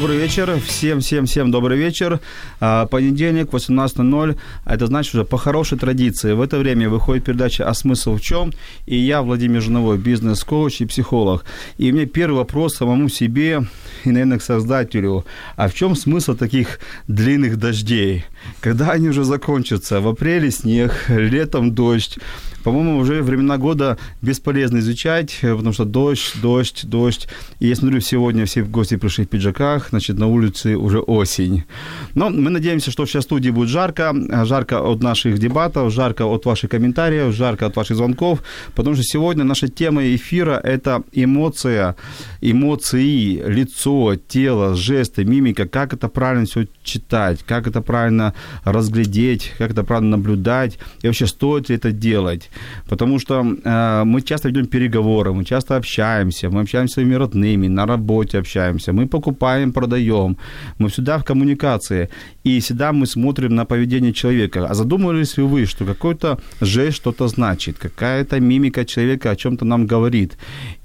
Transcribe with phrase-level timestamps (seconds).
[0.00, 0.60] Добрый вечер.
[0.64, 2.20] Всем, всем, всем добрый вечер.
[2.60, 4.38] А, Понедельник, 18.00.
[4.64, 6.34] Это значит уже по хорошей традиции.
[6.34, 8.52] В это время выходит передача «А смысл в чем?»
[8.86, 11.44] И я, Владимир Жиновой, бизнес-коуч и психолог.
[11.78, 13.66] И у меня первый вопрос самому себе
[14.04, 15.24] и, наверное, к создателю.
[15.56, 18.24] А в чем смысл таких длинных дождей?
[18.60, 20.00] Когда они уже закончатся?
[20.00, 22.18] В апреле снег, летом дождь.
[22.62, 27.28] По-моему, уже времена года бесполезно изучать, потому что дождь, дождь, дождь.
[27.60, 31.64] И я смотрю, сегодня все гости пришли в пиджаках, значит, на улице уже осень.
[32.14, 34.14] Но мы надеемся, что сейчас в студии будет жарко.
[34.44, 38.42] Жарко от наших дебатов, жарко от ваших комментариев, жарко от ваших звонков,
[38.74, 41.94] потому что сегодня наша тема эфира– это эмоция,
[42.40, 48.32] эмоции, лицо, тело, жесты, мимика, как это правильно все читать, как это правильно
[48.64, 52.50] разглядеть, как это правильно наблюдать, и вообще стоит ли это делать.
[52.88, 57.68] Потому что э, мы часто ведем переговоры, мы часто общаемся, мы общаемся с своими родными,
[57.68, 60.36] на работе общаемся, мы покупаем, продаем,
[60.78, 62.08] мы всегда в коммуникации.
[62.44, 64.66] И всегда мы смотрим на поведение человека.
[64.66, 69.86] А задумывались ли вы, что какой-то жест что-то значит, какая-то мимика человека о чем-то нам
[69.86, 70.36] говорит.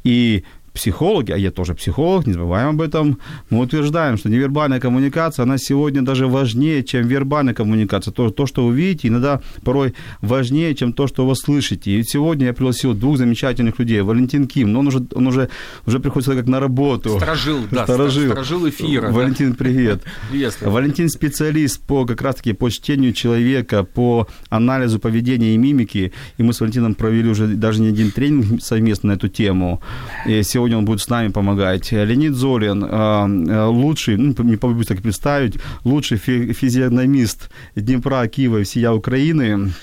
[0.03, 5.43] И психологи, а я тоже психолог, не забываем об этом, мы утверждаем, что невербальная коммуникация,
[5.43, 8.11] она сегодня даже важнее, чем вербальная коммуникация.
[8.11, 11.91] То, то что вы видите, иногда порой важнее, чем то, что вы слышите.
[11.91, 14.01] И сегодня я пригласил двух замечательных людей.
[14.01, 15.49] Валентин Ким, но он уже, он уже,
[15.85, 17.17] уже приходит как на работу.
[17.17, 19.11] Сторожил, да, сторожил, сторожил эфира.
[19.11, 19.57] Валентин, да.
[19.57, 20.01] привет.
[20.29, 20.71] Приветствую.
[20.71, 26.13] Валентин специалист по как раз-таки по чтению человека, по анализу поведения и мимики.
[26.37, 29.81] И мы с Валентином провели уже даже не один тренинг совместно на эту тему.
[30.25, 31.91] И сегодня сегодня он будет с нами помогать.
[31.91, 38.63] Леонид Золин, э, э, лучший, ну, не побоюсь так представить, лучший физиогномист Днепра, Киева и
[38.63, 39.73] всея Украины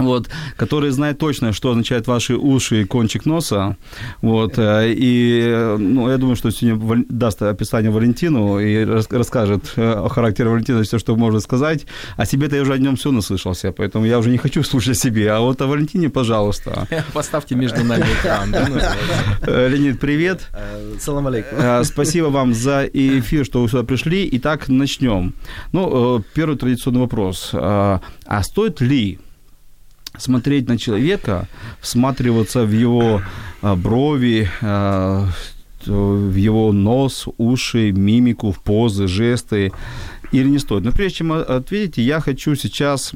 [0.00, 3.76] вот, который знает точно, что означают ваши уши и кончик носа.
[4.22, 10.08] Вот, э, и ну, я думаю, что сегодня даст описание Валентину и расскажет э, о
[10.08, 11.86] характере Валентина все, что может сказать.
[12.16, 15.00] О себе-то я уже о нем все наслышался, поэтому я уже не хочу слушать о
[15.00, 15.30] себе.
[15.32, 16.86] А вот о Валентине, пожалуйста.
[17.12, 18.54] Поставьте между нами экран.
[19.42, 20.48] Э, Леонид, привет.
[20.98, 21.84] Салам алейкум.
[21.84, 24.28] Спасибо вам за эфир, что вы сюда пришли.
[24.32, 25.34] Итак, начнем.
[25.72, 27.50] Ну, первый традиционный вопрос.
[27.52, 29.18] А стоит ли
[30.18, 31.48] смотреть на человека,
[31.80, 33.22] всматриваться в его
[33.62, 35.28] а, брови, а,
[35.86, 39.72] в его нос, уши, мимику, в позы, жесты,
[40.32, 40.84] или не стоит.
[40.84, 43.12] Но прежде чем ответить, я хочу сейчас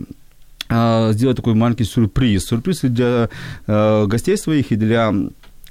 [0.68, 2.46] а, сделать такой маленький сюрприз.
[2.46, 3.28] Сюрприз для
[3.66, 5.12] гостей своих и для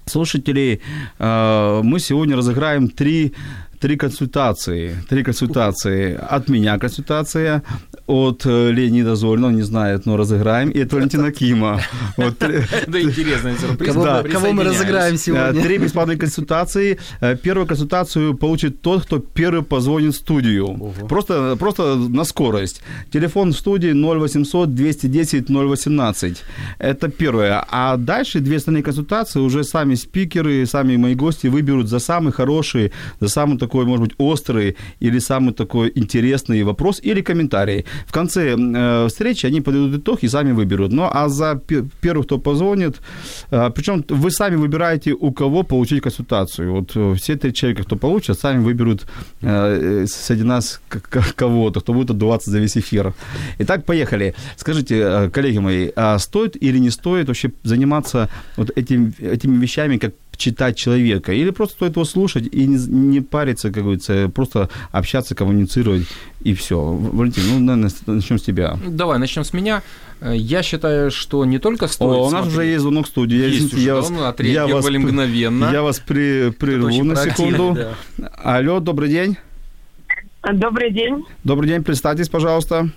[0.05, 0.81] слушателей.
[1.17, 3.34] Мы сегодня разыграем три
[3.83, 4.95] три консультации.
[5.09, 6.17] Три консультации.
[6.31, 7.63] От меня консультация,
[8.07, 11.81] от э, Леонида Зольного, не знает, но разыграем, и от Валентина Кима.
[12.17, 12.43] Вот.
[12.43, 13.93] Это интересный сюрприз.
[13.93, 15.61] Кого, кого мы разыграем сегодня?
[15.63, 16.97] Три бесплатные консультации.
[17.22, 20.93] Э, первую консультацию получит тот, кто первый позвонит в студию.
[21.09, 22.81] Просто, просто на скорость.
[23.11, 26.43] Телефон в студии 0800 210 018.
[26.79, 27.66] Это первое.
[27.69, 32.91] А дальше две остальные консультации уже сами спикеры, сами мои гости выберут за самый хороший,
[33.19, 37.85] за самый такой, может быть, острый или самый такой интересный вопрос или комментарий.
[38.07, 40.91] В конце э, встречи они подведут итог и сами выберут.
[40.91, 41.61] Ну, а за
[42.01, 43.01] первых, кто позвонит,
[43.51, 46.72] э, причем вы сами выбираете, у кого получить консультацию.
[46.72, 49.06] Вот э, все три человека, кто получит, сами выберут
[49.41, 50.81] э, среди нас
[51.35, 53.13] кого-то, кто будет отдуваться за весь эфир.
[53.59, 54.35] Итак, поехали.
[54.57, 59.97] Скажите, э, коллеги мои, а стоит или не стоит вообще заниматься вот этим, этими вещами,
[59.97, 64.70] как читать человека, или просто стоит его слушать и не, не париться, как говорится, просто
[64.91, 66.08] общаться, коммуницировать
[66.41, 66.80] и все.
[66.82, 68.78] Валентин, ну, наверное, начнем с тебя.
[68.85, 69.82] Давай, начнем с меня.
[70.22, 72.53] Я считаю, что не только стоит О, у нас смотреть.
[72.53, 73.38] уже есть звонок в студии.
[73.38, 75.70] Я, есть я, уже, вас, я вас, мгновенно.
[75.72, 77.78] Я вас при, прерву на секунду.
[78.18, 78.30] Да.
[78.44, 79.38] Алло, добрый день.
[80.53, 81.26] Добрый день.
[81.44, 82.90] Добрый день, представьтесь, пожалуйста.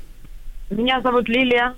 [0.70, 1.74] Меня зовут Лилия.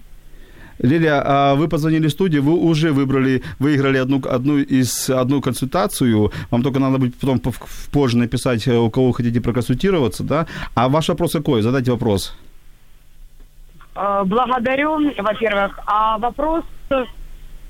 [0.78, 6.30] Лилия, а вы позвонили в студию, вы уже выбрали, выиграли одну, одну из одну консультацию.
[6.50, 7.40] Вам только надо будет потом
[7.92, 10.46] позже написать, э, у кого хотите проконсультироваться, да?
[10.74, 11.62] А ваш вопрос какой?
[11.62, 12.36] Задайте вопрос.
[13.94, 15.78] Э, благодарю, во-первых.
[15.86, 16.64] А вопрос...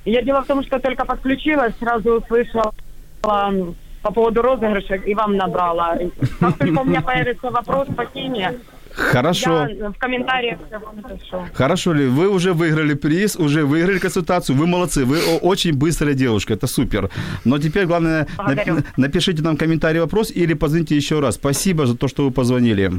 [0.05, 2.73] Я дело в том, что только подключилась, сразу услышала
[3.21, 5.99] по поводу розыгрыша и вам набрала.
[6.41, 8.55] Как только у меня появится вопрос по теме,
[8.99, 9.67] Хорошо.
[9.69, 11.47] я в комментариях всё вам напишу.
[11.55, 16.55] Хорошо ли, вы уже выиграли приз, уже выиграли консультацию, вы молодцы, вы очень быстрая девушка,
[16.55, 17.09] это супер.
[17.45, 21.35] Но теперь главное, нап- напишите нам комментарий, вопрос или позвоните еще раз.
[21.37, 22.91] Спасибо за то, что вы позвонили.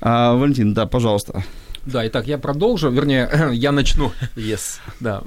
[0.00, 1.42] А, Валентин, да, пожалуйста.
[1.84, 4.12] Да, итак, я продолжу, вернее, я начну.
[4.36, 4.78] Yes.
[5.00, 5.22] Да,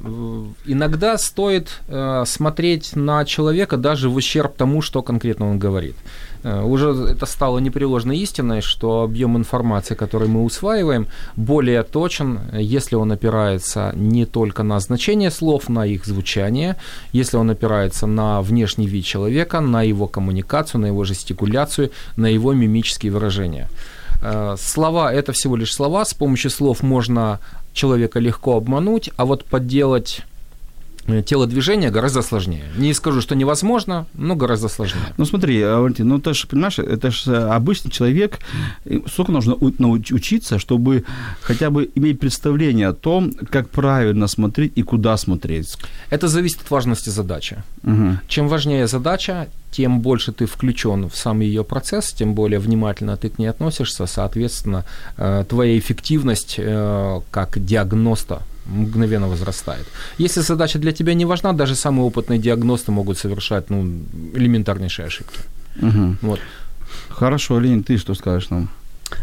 [0.66, 5.96] иногда стоит э, смотреть на человека даже в ущерб тому, что конкретно он говорит.
[6.44, 12.96] Э, уже это стало непреложной истиной, что объем информации, который мы усваиваем, более точен, если
[12.96, 16.78] он опирается не только на значение слов, на их звучание,
[17.12, 22.54] если он опирается на внешний вид человека, на его коммуникацию, на его жестикуляцию, на его
[22.54, 23.68] мимические выражения.
[24.22, 27.40] Э, Слова– это всего лишь слова, с помощью слов можно
[27.74, 30.22] человека легко обмануть, а вот подделать
[31.26, 32.64] телодвижение гораздо сложнее.
[32.78, 35.14] Не скажу, что невозможно, но гораздо сложнее.
[35.18, 38.40] Ну смотри, а, Валентин, ну ты же, понимаешь, это же обычный человек,
[39.08, 41.04] сколько нужно у- науч- учиться, чтобы
[41.42, 45.78] хотя бы иметь представление о том, как правильно смотреть и куда смотреть.
[46.10, 47.58] Это зависит от важности задачи.
[47.84, 48.20] Мгм.
[48.28, 53.30] Чем важнее задача, тем больше ты включен в сам ее процесс, тем более внимательно ты
[53.30, 54.84] к ней относишься, соответственно,
[55.18, 59.88] э, твоя эффективность э, как диагноста мгновенно возрастает.
[60.18, 64.02] Если задача для тебя не важна, даже самые опытные диагносты могут совершать ну,
[64.36, 65.40] элементарнейшие ошибки.
[65.76, 66.18] Мгм.
[66.22, 66.40] Вот.
[67.10, 68.70] Хорошо, Ленин, ты что скажешь нам?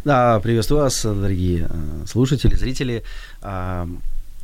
[0.05, 3.03] Да, приветствую вас, дорогие э, слушатели, зрители.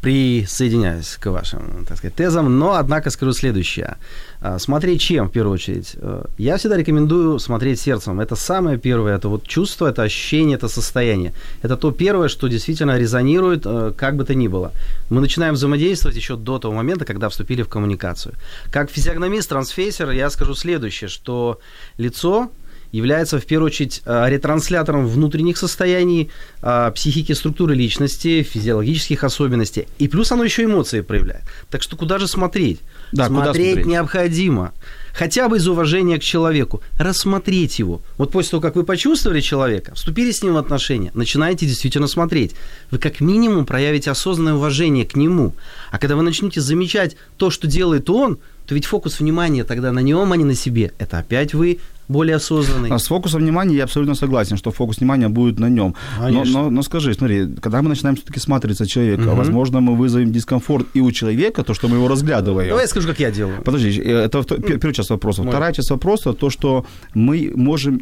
[0.01, 3.97] Присоединяюсь к вашим, так сказать, тезам, но, однако, скажу следующее.
[4.41, 5.97] А, Смотреть чем, в первую очередь?
[5.97, 8.21] Э, Я всегда рекомендую смотреть сердцем.
[8.21, 11.33] Это самое первое, это вот чувство, это ощущение, это состояние.
[11.63, 14.71] Это то первое, что действительно резонирует, э, как бы то ни было.
[15.11, 18.35] Мы начинаем взаимодействовать еще до того момента, когда вступили в коммуникацию.
[18.71, 21.59] Как физиогномист, трансфейсер, я скажу следующее, что
[21.99, 22.51] лицо
[22.93, 26.31] является в первую очередь э, ретранслятором внутренних состояний,
[26.63, 29.87] э, психики, структуры личности, физиологических особенностей.
[29.99, 31.45] И плюс оно еще эмоции проявляет.
[31.71, 32.81] Так что куда же смотреть?
[33.13, 33.87] Да, куда смотреть, смотреть?
[33.87, 34.73] необходимо.
[35.13, 36.81] Хотя бы из уважения к человеку.
[36.99, 38.01] Рассмотреть его.
[38.19, 42.55] Вот после того, как вы почувствовали человека, вступили с ним в отношения, начинаете действительно смотреть.
[42.91, 45.55] Вы как минимум проявите осознанное уважение к нему.
[45.91, 50.01] А когда вы начнете замечать то, что делает он, то ведь фокус внимания тогда на
[50.01, 50.93] нем, а не на себе.
[50.99, 52.91] Это опять вы более осознанный.
[52.91, 55.95] А с фокусом внимания я абсолютно согласен, что фокус внимания будет на нем.
[56.21, 59.37] Но, но, но скажи, смотри, когда мы начинаем все-таки смотреться человека, Мгм.
[59.37, 62.69] возможно, мы вызовем дискомфорт и у человека, то, что мы его разглядываем.
[62.69, 63.63] Давай я скажу, как я делаю.
[63.63, 65.43] Подожди, э, это первая часть вопроса.
[65.43, 66.85] Вторая часть вопроса, то, что
[67.15, 68.01] мы можем,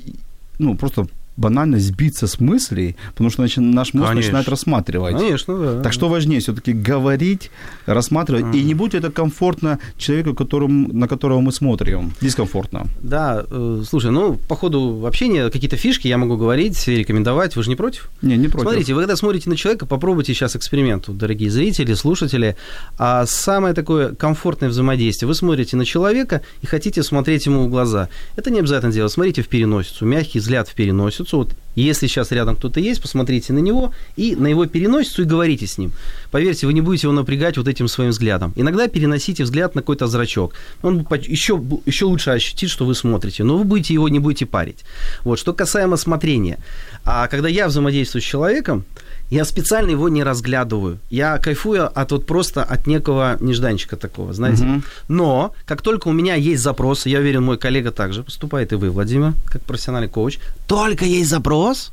[0.58, 1.06] ну, просто
[1.36, 4.14] банально сбиться с мыслей, потому что начи- наш мозг Конечно.
[4.14, 5.16] начинает рассматривать.
[5.16, 5.82] Конечно, да.
[5.82, 7.50] Так что важнее все-таки говорить,
[7.86, 12.12] рассматривать, и не будет это комфортно человеку, которым, на которого мы смотрим.
[12.20, 12.86] Дискомфортно.
[13.02, 17.56] Да, э, слушай, ну, по ходу общения какие-то фишки я могу говорить, рекомендовать.
[17.56, 18.10] Вы же не против?
[18.22, 18.68] Не, не против.
[18.68, 22.56] Смотрите, вы когда смотрите на человека, попробуйте сейчас эксперимент, дорогие зрители, слушатели.
[22.98, 25.28] А самое такое комфортное взаимодействие.
[25.28, 28.08] Вы смотрите на человека и хотите смотреть ему в глаза.
[28.36, 29.12] Это не обязательно делать.
[29.12, 31.25] Смотрите в переносицу, мягкий взгляд в переносицу.
[31.32, 35.66] Вот если сейчас рядом кто-то есть, посмотрите на него и на его переносицу и говорите
[35.66, 35.92] с ним.
[36.30, 38.52] Поверьте, вы не будете его напрягать вот этим своим взглядом.
[38.56, 40.54] Иногда переносите взгляд на какой-то зрачок.
[40.82, 44.84] Он еще, еще лучше ощутит, что вы смотрите, но вы будете его не будете парить.
[45.22, 45.38] Вот.
[45.38, 46.58] Что касаемо смотрения.
[47.04, 48.84] А когда я взаимодействую с человеком,
[49.30, 50.98] я специально его не разглядываю.
[51.10, 54.64] Я кайфую от вот просто от некого нежданчика такого, знаете.
[54.64, 54.84] Мгм.
[55.08, 58.90] Но как только у меня есть запрос, я уверен, мой коллега также поступает, и вы,
[58.90, 61.92] Владимир, как профессиональный коуч, только есть запрос,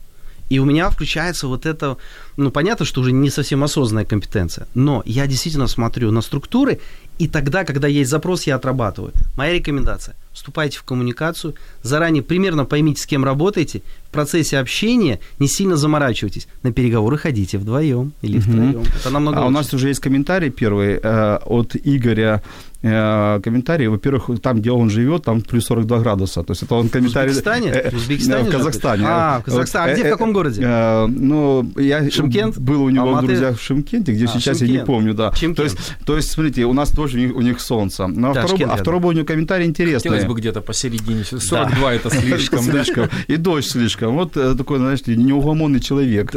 [0.50, 1.98] и у меня включается вот это,
[2.38, 6.80] ну, понятно, что уже не совсем осознанная компетенция, но я действительно смотрю на структуры,
[7.18, 9.14] и тогда, когда есть запрос, я отрабатываю.
[9.36, 15.48] Моя рекомендация– вступайте в коммуникацию, заранее примерно поймите, с кем работаете, в процессе общения не
[15.48, 18.42] сильно заморачивайтесь, на переговоры ходите вдвоем или Мгм.
[18.42, 18.84] втроем.
[19.00, 19.54] Это намного А у лучше.
[19.58, 22.42] нас уже есть комментарий первый э, от Игоря.
[22.86, 26.44] Э, комментарий, во-первых, там, где он живет, там плюс 42 градуса.
[26.44, 27.30] То есть это он комментарий...
[27.32, 27.70] Узбекистане?
[27.70, 29.04] Э, В Узбекистане э, В же Казахстане.
[29.08, 29.92] А, в Казахстане.
[29.92, 30.62] А где, в э, каком городе?
[30.66, 32.58] э, Ну, я Шымкент?
[32.60, 35.32] был у него в друзьях в Шимкенте, где А, сейчас я не помню, да.
[35.32, 38.04] То есть, то есть, смотрите, у нас тоже у них, у них солнце.
[38.04, 40.23] А, Да, Шымкент а у него комментарий интересный.
[40.24, 41.24] Хотелось бы где-то посередине.
[41.24, 42.66] 42 это слишком.
[42.66, 42.72] да?
[42.72, 43.10] слишком.
[43.28, 44.16] И дождь слишком.
[44.16, 46.34] Вот э, такой, знаешь, неугомонный человек.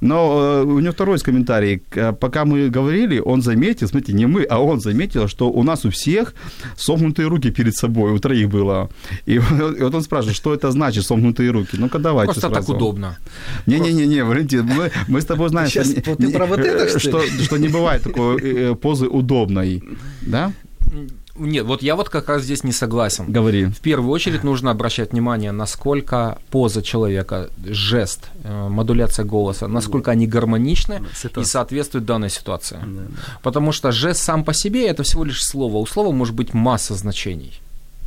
[0.00, 1.82] Но э, у него второй комментарий.
[2.20, 5.90] Пока мы говорили, он заметил, смотрите, не мы, а он заметил, что у нас у
[5.90, 6.34] всех
[6.76, 8.88] сомкнутые руки перед собой, у троих было.
[9.26, 9.38] И,
[9.80, 11.76] вот он спрашивает, что это значит, сомкнутые руки.
[11.78, 12.76] Ну-ка, давайте Просто так сразу.
[12.76, 13.18] удобно.
[13.66, 17.22] Не-не-не, Валентин, мы, мы с тобой знаем, Сейчас что, вот ты про вот это, что
[17.22, 17.28] ли?
[17.30, 19.82] что, что не бывает такой э, позы удобной.
[20.22, 20.52] Да?
[21.38, 23.30] Нет, вот я вот как раз здесь не согласен.
[23.30, 23.66] Говори.
[23.66, 30.26] В первую очередь нужно обращать внимание, насколько поза человека, жест, э, модуляция голоса, насколько они
[30.26, 31.50] гармоничны и Ситуация.
[31.50, 32.78] соответствуют данной ситуации.
[32.82, 33.38] Да, да.
[33.42, 35.76] Потому что жест сам по себе это всего лишь слово.
[35.76, 37.60] У слова может быть масса значений.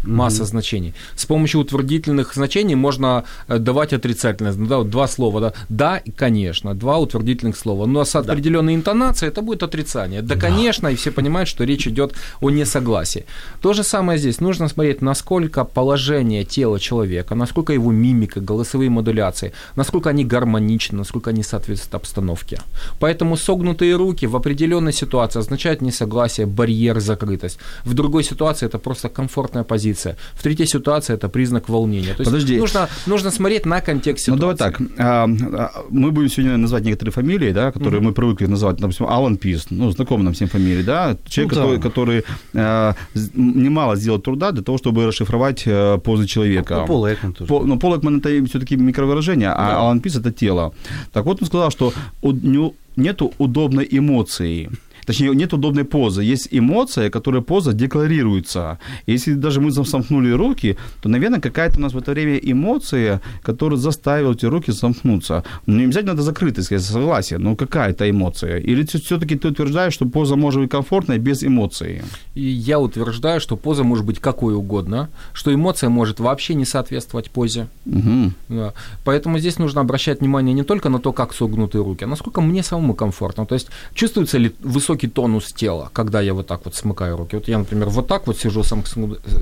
[0.04, 0.94] Масса значений.
[1.16, 4.54] С помощью утвердительных значений можно э, давать отрицательное.
[4.54, 5.40] Ну, да, вот два слова.
[5.42, 6.74] Да, да конечно.
[6.74, 7.86] Два утвердительных слова.
[7.86, 10.22] Но с определенной интонацией это будет отрицание.
[10.22, 13.26] Да, конечно, и все понимают, что речь идет о несогласии.
[13.62, 14.40] То же самое здесь.
[14.40, 21.30] Нужно смотреть, насколько положение тела человека, насколько его мимика, голосовые модуляции, насколько они гармоничны, насколько
[21.32, 22.60] они соответствуют обстановке.
[23.00, 27.60] Поэтому согнутые руки в определенной ситуации означают несогласие, барьер, закрытость.
[27.86, 29.89] В другой ситуации это просто комфортная позиция.
[30.34, 32.14] В третьей ситуации это признак волнения.
[32.14, 32.58] То есть Подожди.
[32.58, 34.58] Нужно, нужно смотреть на контекст Ну, ситуации.
[34.58, 34.82] давай так.
[34.98, 38.78] а, а, Мы будем сегодня называть некоторые фамилии, да, которые мы привыкли называть.
[38.78, 41.18] Допустим, Алан Пис, ну, знакомый нам всем фамилии, да.
[41.28, 41.62] Человек, Ну, да.
[41.62, 42.24] который, который
[42.56, 42.96] а,
[43.34, 46.80] немало сделал труда для того, чтобы расшифровать э, позы человека.
[46.82, 47.48] Ну, Пол Экман тоже.
[47.48, 50.74] По- но Пол Экман это все-таки микровыражение, а Алан Пис это тело.
[51.14, 54.70] Так вот он сказал, что у него нету удобной эмоции.
[55.10, 56.22] Точнее, нет удобной позы.
[56.22, 58.78] Есть эмоция, которая поза декларируется.
[59.08, 63.80] Если даже мы сомкнули руки, то, наверное, какая-то у нас в это время эмоция, которая
[63.80, 65.44] заставила эти руки сомкнуться.
[65.66, 68.60] Ну, не обязательно это закрытость, я согласен, но какая-то эмоция.
[68.60, 72.04] Или все-таки ты утверждаешь, что поза может быть комфортной без эмоций?
[72.36, 77.32] И я утверждаю, что поза может быть какой угодно, что эмоция может вообще не соответствовать
[77.32, 77.68] позе.
[77.88, 78.34] Угу.
[78.50, 78.74] Да.
[79.06, 82.62] Поэтому здесь нужно обращать внимание не только на то, как согнуты руки, а насколько мне
[82.62, 83.48] самому комфортно.
[83.48, 87.36] То есть чувствуется ли высокий тонус тела, когда я вот так вот смыкаю руки.
[87.36, 88.74] Вот я, например, вот так вот сижу с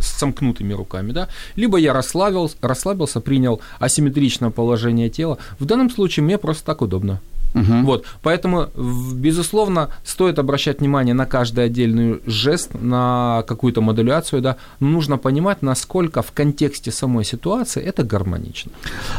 [0.01, 5.37] сомкнутыми руками, да, либо я расслабился, расслабился, принял асимметричное положение тела.
[5.59, 7.21] В данном случае мне просто так удобно.
[7.83, 8.67] Вот, поэтому,
[9.13, 15.61] безусловно, стоит обращать внимание на каждый отдельный жест, на какую-то модуляцию, да, но нужно понимать,
[15.61, 18.71] насколько в контексте самой ситуации это гармонично.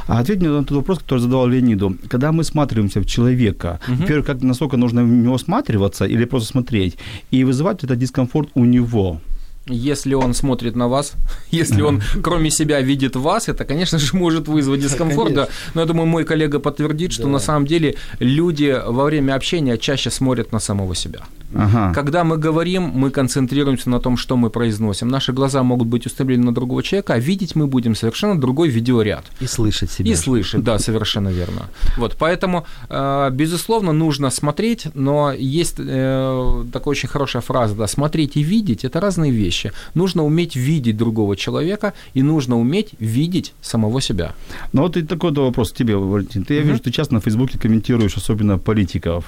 [0.07, 1.97] А ответь мне на тот вопрос, который задавал Леониду.
[2.09, 6.99] Когда мы смотримся в человека, во-первых, как, насколько нужно в него осматриваться или просто смотреть,
[7.31, 9.21] и вызывать этот дискомфорт у него?
[9.69, 11.13] Если он смотрит на вас,
[11.51, 15.35] если он кроме себя видит вас, это, конечно же, может вызвать дискомфорт.
[15.35, 15.49] Да.
[15.75, 20.11] Но я думаю, мой коллега подтвердит, что на самом деле люди во время общения чаще
[20.11, 21.21] смотрят на самого себя.
[21.55, 21.93] Ага.
[21.95, 25.09] Когда мы говорим, мы концентрируемся на том, что мы произносим.
[25.09, 29.25] Наши глаза могут быть устремлены на другого человека, а видеть мы будем совершенно другой видеоряд.
[29.41, 30.13] И слышать себя.
[30.13, 31.71] И слышать, да, совершенно верно.
[31.97, 38.37] Вот, поэтому, э, безусловно, нужно смотреть, но есть э, такая очень хорошая фраза, да, смотреть
[38.37, 39.58] и видеть– это разные вещи.
[39.95, 44.35] Нужно уметь видеть другого человека и нужно уметь видеть самого себя.
[44.73, 46.45] Ну вот и такой вопрос к тебе, Валентин.
[46.45, 49.25] Ты, я вижу, ты часто на Фейсбуке комментируешь, особенно политиков.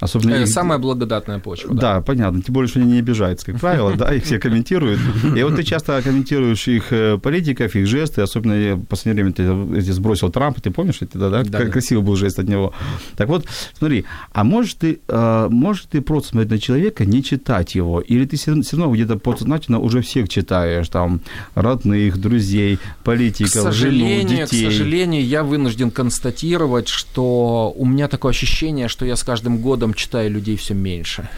[0.00, 1.74] Особенно Э, Самая благодатная почва.
[1.74, 2.00] Да.
[2.00, 2.42] понятно.
[2.42, 5.00] Тем более, что они не обижаются, как правило, да, их все комментируют.
[5.36, 9.78] И вот ты часто комментируешь их э, политиков, их жесты, особенно в последнее время ты
[9.78, 11.30] эти сбросил Трампа, ты помнишь это, да?
[11.30, 11.66] Да, да.
[11.66, 12.72] красивый был жест от него.
[13.16, 13.46] Так вот,
[13.78, 18.24] смотри, а можешь ты, э, можешь ты просто смотреть на человека, не читать его, или
[18.24, 21.20] ты все равно где-то подсознательно уже всех читаешь, там,
[21.54, 24.64] родных, друзей, К политиков, жену, сожалению, к детей.
[24.64, 30.30] сожалению, я вынужден констатировать, что у меня такое ощущение, что я с каждым годом читаю
[30.30, 31.28] людей все меньше.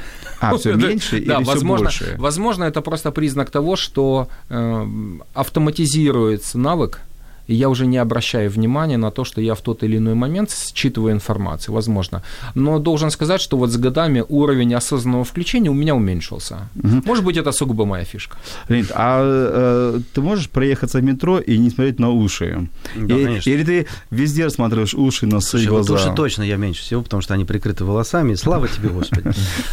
[0.41, 2.15] А, все Да, меньше да, или все возможно, больше?
[2.19, 4.87] Возможно, это просто признак того, что э,
[5.35, 7.01] автоматизируется навык,
[7.47, 10.51] и я уже не обращаю внимания на то, что я в тот или иной момент
[10.75, 12.23] считываю информацию, возможно.
[12.55, 16.69] Но должен сказать, что вот с годами уровень осознанного включения у меня уменьшился.
[16.75, 18.37] Может быть, это сугубо моя фишка.
[18.69, 22.69] Леонид, а э, ты можешь проехаться в метро и не смотреть на уши?
[22.97, 23.51] Да, И- конечно.
[23.51, 26.07] Или ты везде рассматриваешь уши, носы, Слушай, вот глаза?
[26.07, 28.35] уши точно я меньше всего, потому что они прикрыты волосами.
[28.35, 29.31] Слава тебе, Господи.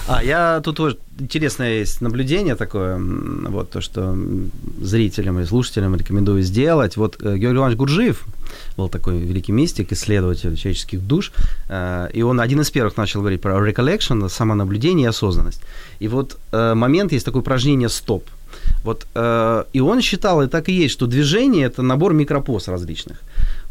[0.07, 2.97] А я тут вот интересное есть наблюдение такое,
[3.49, 4.17] вот то, что
[4.81, 6.97] зрителям и слушателям рекомендую сделать.
[6.97, 8.25] Вот э, Георгий Иванович Гурджиев
[8.77, 11.31] был такой великий мистик, исследователь человеческих душ,
[11.69, 15.61] э, и он один из первых начал говорить про recollection, самонаблюдение и осознанность.
[15.99, 18.23] И вот э, момент есть такое упражнение «стоп».
[18.83, 23.21] Вот, э, и он считал, и так и есть, что движение– это набор микропоз различных.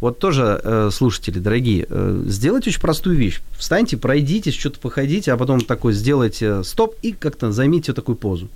[0.00, 1.88] Вот тоже, слушатели, дорогие,
[2.26, 3.40] сделайте очень простую вещь.
[3.58, 8.48] Встаньте, пройдитесь, что-то походите, а потом такой сделайте стоп и как-то займите такую позу.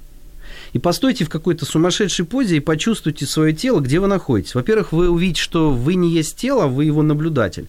[0.73, 4.55] И постойте в какой-то сумасшедшей позе и почувствуйте свое тело, где вы находитесь.
[4.55, 7.69] Во-первых, вы увидите, что вы не есть тело, вы его наблюдатель.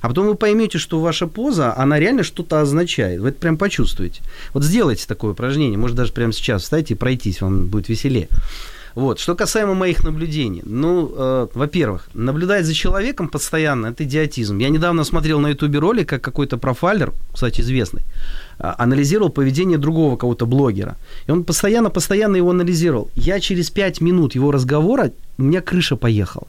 [0.00, 3.20] А потом вы поймете, что ваша поза, она реально что-то означает.
[3.20, 4.22] Вы это прям почувствуете.
[4.52, 5.78] Вот сделайте такое упражнение.
[5.78, 8.28] Может, даже прямо сейчас встайте и пройтись, вам будет веселее.
[8.94, 9.18] Вот.
[9.18, 10.62] Что касаемо моих наблюдений.
[10.64, 14.58] Ну, э, во-первых, наблюдать за человеком постоянно– это идиотизм.
[14.58, 18.02] Я недавно смотрел на ютубе ролик, как какой-то профайлер, кстати, известный,
[18.58, 20.96] а, анализировал поведение другого кого-то блогера.
[21.26, 23.10] И он постоянно-постоянно его анализировал.
[23.16, 26.46] Я через пять минут его разговора, у меня крыша поехала.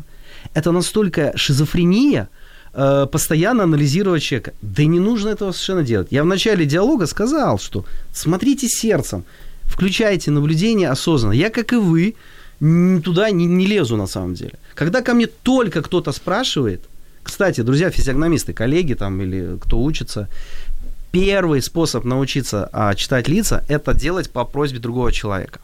[0.53, 2.29] Это настолько шизофрения,
[2.73, 4.53] э, постоянно анализировать человека.
[4.61, 6.07] Да не нужно этого совершенно делать.
[6.11, 9.23] Я в начале диалога сказал, что смотрите сердцем,
[9.63, 11.33] включайте наблюдение осознанно.
[11.33, 12.13] Я, как и вы,
[12.59, 14.53] туда не, не лезу на самом деле.
[14.73, 16.81] Когда ко мне только кто-то спрашивает,
[17.23, 20.27] кстати, друзья, физиогномисты, коллеги там или кто учится,
[21.11, 25.59] первый способ научиться а, читать лица– это делать по просьбе другого человека.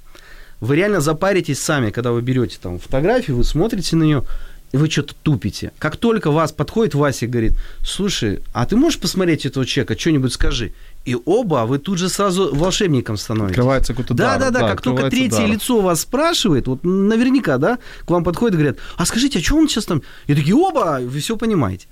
[0.60, 4.24] Вы реально запаритесь сами, когда вы берете там фотографию, вы смотрите на нее,
[4.72, 5.72] и вы что-то тупите.
[5.80, 10.34] Как только вас подходит Вася и говорит, слушай, а ты можешь посмотреть этого человека, что-нибудь
[10.34, 10.74] скажи?
[11.04, 13.58] И оба, вы тут же сразу волшебником становитесь.
[13.58, 15.48] Открывается какой-то Да, дар, да, да, как только третье дар.
[15.48, 19.56] лицо вас спрашивает, вот наверняка, да, к вам подходит и говорят, а скажите, а что
[19.58, 20.04] он сейчас там?
[20.28, 21.88] И такие, оба, вы все понимаете.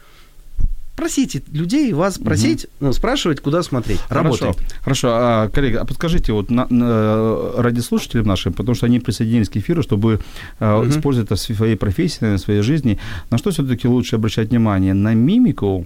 [0.99, 3.99] Просите людей, вас просить, ну, спрашивать, куда смотреть.
[4.09, 4.57] Работает.
[4.57, 5.07] Хорошо, хорошо.
[5.13, 9.55] А, коллеги, а подскажите вот на, на- ради слушателей нашим, потому что они присоединились к
[9.57, 10.19] эфиру, чтобы
[10.59, 12.99] э, использовать это в своей профессии, в своей жизни,
[13.31, 14.93] на что все-таки лучше обращать внимание?
[14.93, 15.85] На мимику,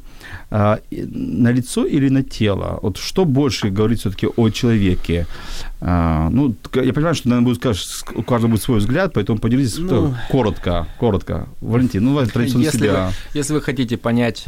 [0.49, 2.79] а, на лицо или на тело?
[2.81, 5.27] Вот что больше говорит все-таки о человеке?
[5.85, 9.77] А, ну, я понимаю, что, наверное, будет, скаж- у каждого будет свой взгляд, поэтому поделитесь
[9.77, 9.85] Ну.
[9.87, 11.47] кто- коротко, коротко.
[11.61, 13.07] Валентин, ну, традиционно Если себя.
[13.33, 14.47] вы, если вы хотите понять,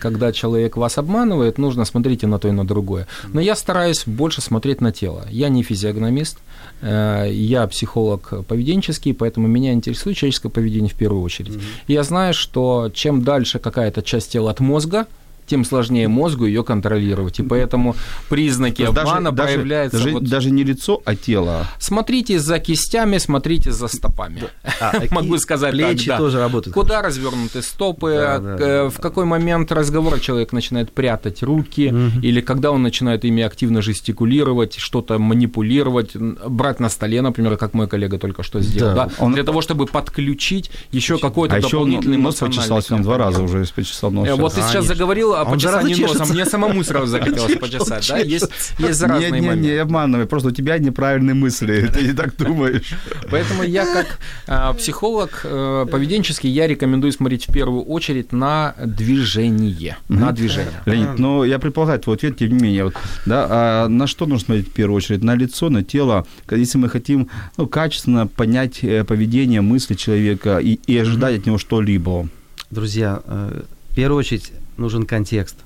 [0.00, 3.06] когда человек вас обманывает, нужно смотреть и на то, и на другое.
[3.32, 5.26] Но я стараюсь больше смотреть на тело.
[5.30, 6.38] Я не физиогномист,
[6.80, 11.58] э, я психолог поведенческий, поэтому меня интересует человеческое поведение в первую очередь.
[11.86, 15.06] И я знаю, что чем дальше какая-то часть тела от мозга,
[15.52, 17.38] тем сложнее мозгу ее контролировать.
[17.38, 17.94] И поэтому
[18.30, 21.66] признаки обмана проявляются даже, вот- даже не лицо, а тело.
[21.78, 24.44] Смотрите за кистями, смотрите за стопами.
[24.80, 26.18] А, Могу сказать плечи так, да.
[26.24, 26.72] тоже работают.
[26.74, 31.42] Куда развернуты стопы, Да, к- да, э, да, в какой момент разговора человек начинает прятать
[31.42, 31.92] руки,
[32.22, 37.88] или когда он начинает ими активно жестикулировать, что-то манипулировать, брать на столе, например, как мой
[37.88, 39.10] коллега только что сделал, Да.
[39.18, 43.42] да, для того, чтобы подключить еще какой-то А еще он дополнительный нос почесал два раза
[43.42, 44.28] уже, почесал нос.
[44.28, 46.32] Э, Вот ты сейчас заговорил о А он носа, чешется.
[46.32, 49.70] мне самому сразу захотелось почесать, да, есть, есть разные не, не, моменты.
[49.70, 52.94] не обманывай, просто у тебя неправильные мысли, ты не так думаешь.
[53.30, 59.96] Поэтому я как а, психолог э, поведенческий, я рекомендую смотреть в первую очередь на движение.
[60.08, 60.72] На движение.
[60.86, 62.94] Леонид, но я предполагаю твой ответ, тем не менее, вот,
[63.26, 65.22] да, а на что нужно смотреть в первую очередь?
[65.22, 70.78] На лицо, на тело, если мы хотим ну, качественно понять э, поведение, мысли человека и,
[70.86, 72.28] и ожидать от него что-либо.
[72.70, 75.56] Друзья, э, в первую очередь нужен контекст.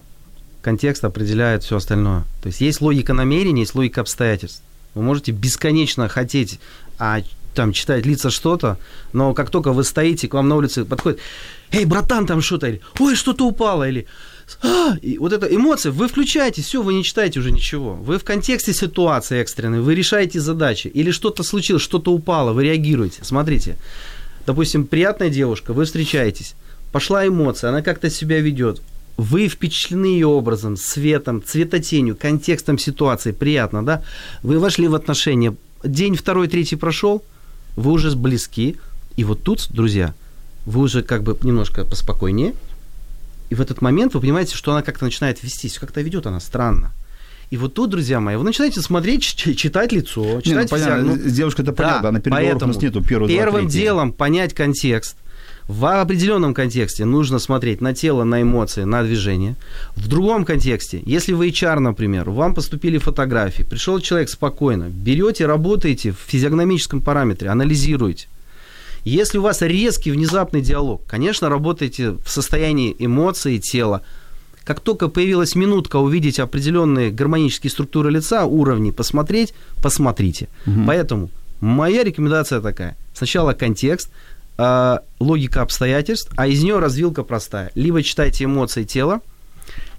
[0.62, 2.25] Контекст определяет все остальное.
[2.42, 4.62] То есть есть логика намерений, есть логика обстоятельств.
[4.95, 6.59] Вы можете бесконечно хотеть
[6.99, 7.21] а,
[7.57, 8.79] там, читать лица что-то,
[9.12, 11.19] но как только вы стоите, к вам на улице подходит,
[11.73, 14.07] эй, братан, там что-то, или ой, что-то упало, или
[14.62, 17.95] «А!» и вот это эмоции, вы включаете, все, вы не читаете уже ничего.
[17.95, 23.25] Вы в контексте ситуации экстренной, вы решаете задачи, или что-то случилось, что-то упало, вы реагируете.
[23.25, 23.77] Смотрите,
[24.47, 26.55] допустим, приятная девушка, вы встречаетесь,
[26.92, 28.81] пошла эмоция, она как-то себя ведет,
[29.16, 34.02] вы впечатлены ее образом, светом, цветотенью, контекстом ситуации, приятно, да?
[34.42, 37.22] Вы вошли в отношения, день второй, третий прошел,
[37.76, 38.76] вы уже близки,
[39.16, 40.14] и вот тут, друзья,
[40.66, 42.55] вы уже как бы немножко поспокойнее,
[43.48, 46.92] и в этот момент вы понимаете, что она как-то начинает вестись, как-то ведет она странно.
[47.50, 51.33] И вот тут, друзья мои, вы начинаете смотреть, читать лицо, Не, ну, читать понятно, с
[51.33, 53.79] девушкой это понятно, а на переговорах у поэтому нас нету первых два, Первым третий.
[53.79, 55.16] делом понять контекст.
[55.68, 59.57] В определенном контексте нужно смотреть на тело, на эмоции, на движение.
[59.96, 66.12] В другом контексте, если вы HR, например, вам поступили фотографии, пришел человек спокойно, берете, работаете
[66.12, 68.29] в физиогномическом параметре, анализируете.
[69.02, 74.02] Если у вас резкий, внезапный диалог, конечно, работаете в состоянии эмоций, тела.
[74.64, 79.52] Как только появилась минутка увидеть определенные гармонические структуры лица, уровни, посмотреть,
[79.83, 80.48] посмотрите.
[80.87, 82.96] Поэтому моя рекомендация такая.
[83.14, 84.11] Сначала контекст,
[84.59, 87.71] а, логика обстоятельств, а из нее развилка простая.
[87.75, 89.21] Либо читайте эмоции тела,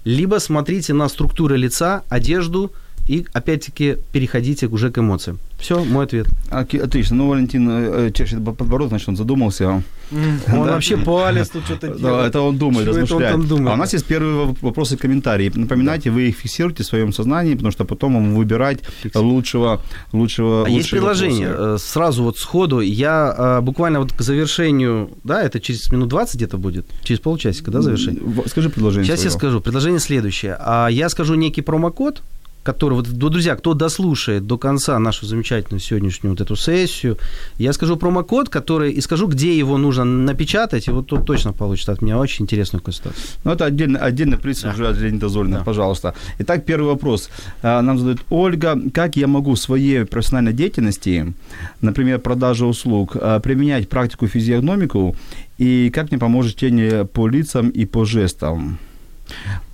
[0.04, 2.72] либо смотрите на структуры лица, одежду
[3.08, 5.38] и, опять-таки, переходите уже к эмоциям.
[5.58, 6.28] Все, мой ответ.
[6.50, 7.16] Отлично.
[7.16, 9.82] Ну, Валентин э, чешет подбородок, значит, он задумался.
[10.10, 13.32] Он вообще палец тут что-то Да, это он думает, Что это он размышляет.
[13.32, 13.68] там думает?
[13.68, 15.50] А у нас есть первые вопросы и комментарии.
[15.54, 18.78] Напоминайте, вы их фиксируете в своем сознании, потому что потом вам выбирать
[19.14, 19.80] лучшего,
[20.12, 21.48] лучшего, А есть предложение.
[21.48, 21.74] вопросы.
[21.74, 26.36] Э, Сразу вот сходу я э, буквально вот к завершению, да, это через минут 20
[26.36, 28.22] где-то будет, через полчасика, да, завершение?
[28.46, 29.38] Скажи предложение Сейчас я своё.
[29.38, 29.60] скажу.
[29.60, 30.56] Предложение следующее.
[30.60, 32.22] А Я скажу некий промокод,
[32.68, 37.16] который, вот, друзья, кто дослушает до конца нашу замечательную сегодняшнюю вот эту сессию,
[37.56, 41.88] я скажу промокод, который, и скажу, где его нужно напечатать, и вот тот точно получит
[41.88, 43.22] от меня очень интересную консультацию.
[43.44, 44.72] Ну, это отдельный, отдельный принцип Да.
[44.74, 45.64] уже от Леонида Зольна, Да.
[45.64, 46.12] пожалуйста.
[46.40, 47.30] Итак, первый вопрос.
[47.62, 48.78] А, Нам задает Ольга.
[48.92, 51.32] Как я могу в своей профессиональной деятельности,
[51.80, 55.16] например, продажа услуг, а, применять практику физиогномику,
[55.56, 58.78] и как мне поможет чтение по лицам и по жестам?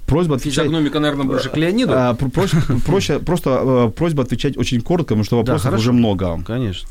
[0.06, 0.64] Просьба отвечать...
[0.64, 1.92] Физиогномика, наверное, больше к Леониду.
[1.96, 5.80] А, про- проще- проще- просто э, просьба отвечать очень коротко, потому что вопросов хорошо.
[5.80, 6.42] уже много.
[6.46, 6.88] Конечно.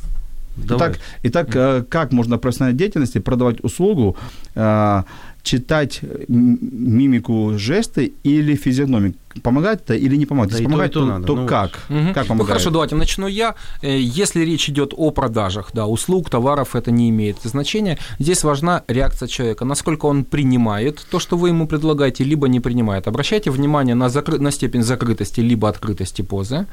[0.56, 0.90] Давай.
[0.90, 4.16] Итак, итак э, как можно в профессиональной деятельности продавать услугу,
[4.56, 5.04] э,
[5.44, 9.16] читать мимику, жесты или физиогномик?
[9.42, 10.52] Помогает это или не помогает?
[10.52, 11.26] Да Если и то, то надо.
[11.28, 11.80] то Ну, как?
[11.90, 12.14] Мгм.
[12.14, 12.48] Как Ну помогает?
[12.50, 13.56] хорошо, давайте начну я.
[13.82, 17.98] Э, Если речь идет о продажах, да, услуг, товаров, это не имеет значения.
[18.20, 23.08] Здесь важна реакция человека, насколько он принимает то, что вы ему предлагаете, либо не принимает.
[23.08, 26.66] Обращайте внимание на, закры- на степень закрытости либо открытости позы.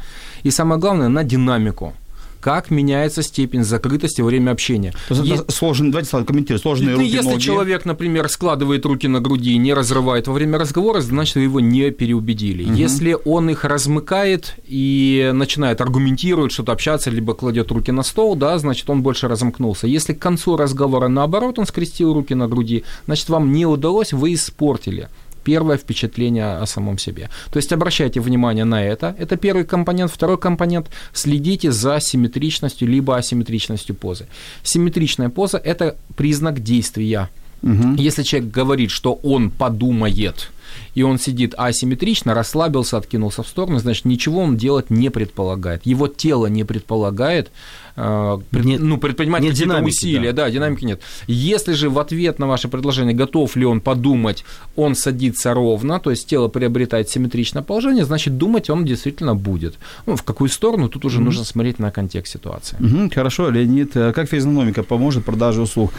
[0.44, 1.94] И самое главное, на динамику.
[2.40, 4.94] Как меняется степень закрытости во время общения.
[5.08, 7.40] То есть сложный, давайте сразу комментируем, сложные руки, если ноги.
[7.40, 11.60] человек, например, складывает руки на груди и не разрывает во время разговора, значит, вы его
[11.60, 12.66] не переубедили.
[12.74, 18.58] Если он их размыкает и начинает аргументировать, что-то общаться, либо кладет руки на стол, да,
[18.58, 19.86] значит, он больше разомкнулся.
[19.86, 24.34] Если к концу разговора, наоборот, он скрестил руки на груди, значит, вам не удалось, вы
[24.34, 25.08] испортили
[25.44, 27.28] первое впечатление о самом себе.
[27.50, 29.14] То есть обращайте внимание на это.
[29.18, 30.10] Это первый компонент.
[30.10, 34.26] Второй компонент– следите за симметричностью либо асимметричностью позы.
[34.62, 37.28] Симметричная поза– это признак действия.
[37.62, 37.96] Мгм.
[37.96, 40.50] Если человек говорит, что он подумает,
[40.94, 45.84] и он сидит асимметрично, расслабился, откинулся в сторону, значит, ничего он делать не предполагает.
[45.84, 47.50] Его тело не предполагает,
[47.94, 50.32] пред- Нет- ну, предпринимать нет какие-то усилия.
[50.32, 50.50] Да.
[50.50, 51.00] динамики нет.
[51.26, 54.44] Если же в ответ на ваше предложение, готов ли он подумать,
[54.76, 59.74] он садится ровно, то есть тело приобретает симметричное положение, значит, думать он действительно будет.
[60.06, 62.76] Ну, в какую сторону, тут уже нужно смотреть на контекст ситуации.
[62.80, 65.92] Мгм, хорошо, Леонид, э, как физиогномика поможет продаже услуг?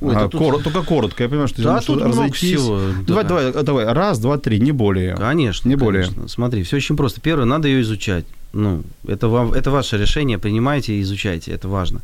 [0.00, 3.24] Ой, А, да тут- коро- Только коротко, я понимаю, что Да, тут много всего, Давай,
[3.24, 3.28] да.
[3.52, 5.16] давай, давай, раз, два, три, не более.
[5.16, 6.02] Конечно, Не более.
[6.04, 6.28] конечно.
[6.28, 7.20] Смотри, все очень просто.
[7.20, 8.24] Первое, надо ее изучать.
[8.52, 12.00] Ну, это, вам, это ваше решение, принимайте и изучайте, это важно.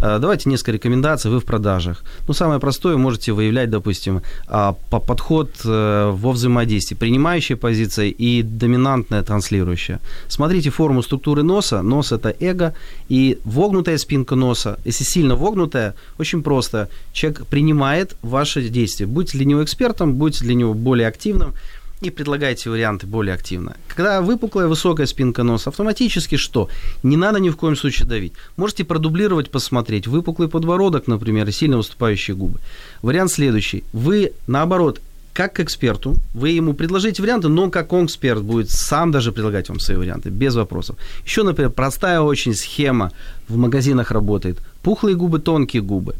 [0.00, 2.04] А, Давайте несколько рекомендаций, вы в продажах.
[2.28, 8.42] Ну, самое простое, можете выявлять, допустим, а, по- подход э, во взаимодействии, принимающая позиция и
[8.42, 9.98] доминантная транслирующая.
[10.28, 11.82] Смотрите форму структуры носа.
[11.82, 12.74] Нос– это эго,
[13.08, 16.88] и вогнутая спинка носа, если сильно вогнутая, очень просто.
[17.12, 19.06] Человек принимает ваши действия.
[19.06, 21.54] Будьте для него экспертом, будьте для него более активным,
[22.00, 23.76] и предлагайте варианты более активно.
[23.88, 26.68] Когда выпуклая высокая спинка носа, автоматически что?
[27.02, 28.32] Не надо ни в коем случае давить.
[28.56, 30.06] Можете продублировать, посмотреть.
[30.06, 32.60] Выпуклый подбородок, например, и сильно выступающие губы.
[33.02, 33.84] Вариант следующий.
[33.92, 35.00] Вы, наоборот,
[35.32, 39.68] как к эксперту, вы ему предложите варианты, но как он эксперт будет сам даже предлагать
[39.68, 40.96] вам свои варианты, без вопросов.
[41.24, 43.12] Еще, например, простая очень схема
[43.48, 44.58] в магазинах работает.
[44.82, 46.14] Пухлые губы, тонкие губы.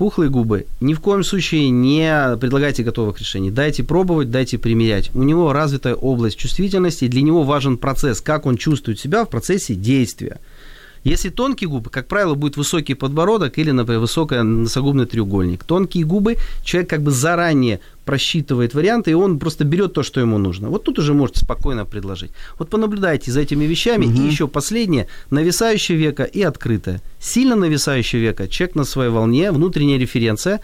[0.00, 3.50] Пухлые губы ни в коем случае не предлагайте готовых решений.
[3.50, 5.10] Дайте пробовать, дайте примерять.
[5.12, 9.74] У него развитая область чувствительности, для него важен процесс, как он чувствует себя в процессе
[9.74, 10.40] действия.
[11.04, 15.64] Если тонкие губы, как правило, будет высокий подбородок или, например, высокий носогубный треугольник.
[15.64, 20.38] Тонкие губы человек как бы заранее просчитывает варианты, и он просто берет то, что ему
[20.38, 20.68] нужно.
[20.68, 22.32] Вот тут уже можете спокойно предложить.
[22.58, 24.06] Вот понаблюдайте за этими вещами.
[24.06, 27.00] И еще последнее, нависающее веко и открытое.
[27.20, 30.60] Сильно нависающее веко, человек на своей волне, внутренняя референция.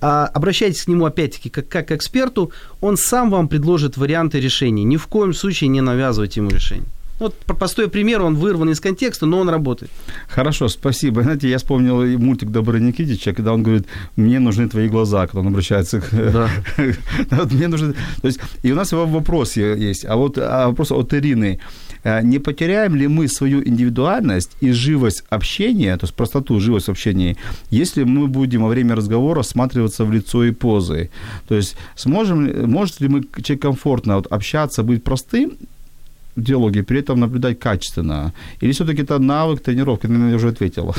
[0.00, 4.84] А обращайтесь к нему опять-таки как, как к эксперту, он сам вам предложит варианты решений.
[4.84, 6.86] Ни в коем случае не навязывайте ему решение.
[7.20, 9.90] Вот про- простой пример, он вырван из контекста, но он работает.
[10.28, 11.22] Хорошо, спасибо.
[11.22, 15.48] Знаете, я вспомнил мультик Добрый Никитича, когда он говорит, мне нужны твои глаза, когда он
[15.48, 16.10] обращается к...
[16.10, 16.48] Да.
[17.30, 17.94] Вот мне нужны...
[18.22, 21.60] То есть, и у нас во- вопрос есть, а вот а вопрос от Ирины.
[22.04, 26.90] А Не потеряем ли мы свою индивидуальность и живость общения, то есть простоту, живость в
[26.90, 27.36] общении,
[27.70, 31.10] если мы будем во время разговора осматриваться в лицо и позы?
[31.48, 35.52] То есть сможем, может ли мы человек комфортно вот, общаться, быть простым,
[36.36, 38.32] в диалоге, при этом наблюдать качественно?
[38.60, 40.02] Или все-таки это навык тренировки?
[40.06, 40.94] Ты, наверное, уже ответила.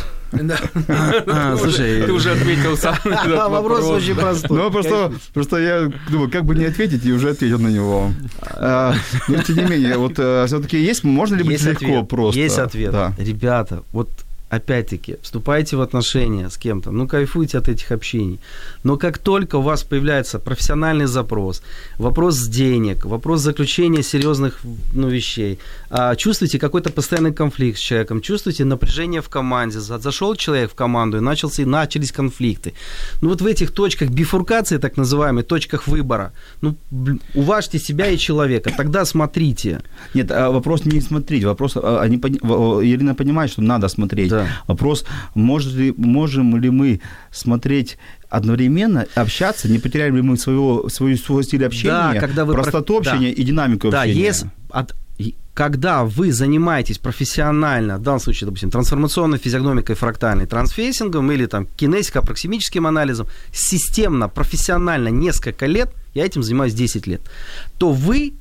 [0.88, 4.58] А, слушай, Ты уже ответил сам А, вопрос очень простой.
[4.58, 8.12] Ну, просто, просто я думаю, как бы не ответить, и уже ответил на него.
[8.52, 8.94] А,
[9.28, 12.40] Но, тем не менее, вот все-таки есть, можно ли быть легко просто?
[12.40, 12.92] Есть ответ.
[12.92, 13.14] Да.
[13.18, 14.10] Ребята, вот
[14.56, 18.40] опять-таки, вступаете в отношения с кем-то, ну, кайфуйте от этих общений.
[18.84, 21.62] Но как только у вас появляется профессиональный запрос,
[21.98, 24.60] вопрос денег, вопрос заключения серьезных
[24.94, 30.36] ну, вещей, а, чувствуете какой-то постоянный конфликт с человеком, чувствуете напряжение в команде, за- зашел
[30.36, 32.74] человек в команду и начался, начались конфликты.
[33.22, 36.76] Ну, вот в этих точках бифуркации, так называемых, точках выбора, ну,
[37.34, 39.82] уважьте себя и человека, тогда смотрите.
[40.14, 44.30] Нет, а вопрос не смотреть, вопрос, а, они, Ирина понимает, что надо смотреть.
[44.30, 44.45] Да.
[44.68, 47.98] Вопрос, может ли, можем ли мы смотреть
[48.30, 52.64] одновременно, общаться, не потеряем ли мы своего, свою, свой стиль общения, Да, когда вы про-
[52.64, 53.12] простоту да.
[53.12, 54.22] общения и динамику Да, общения?
[54.22, 61.32] есть от, и- когда вы занимаетесь профессионально, в данном случае, допустим, трансформационной физиогномикой фрактальной, трансфейсингом
[61.32, 67.22] или там кинесико-проксемическим анализом, системно, профессионально несколько лет, я этим занимаюсь 10 лет,
[67.78, 68.34] то вы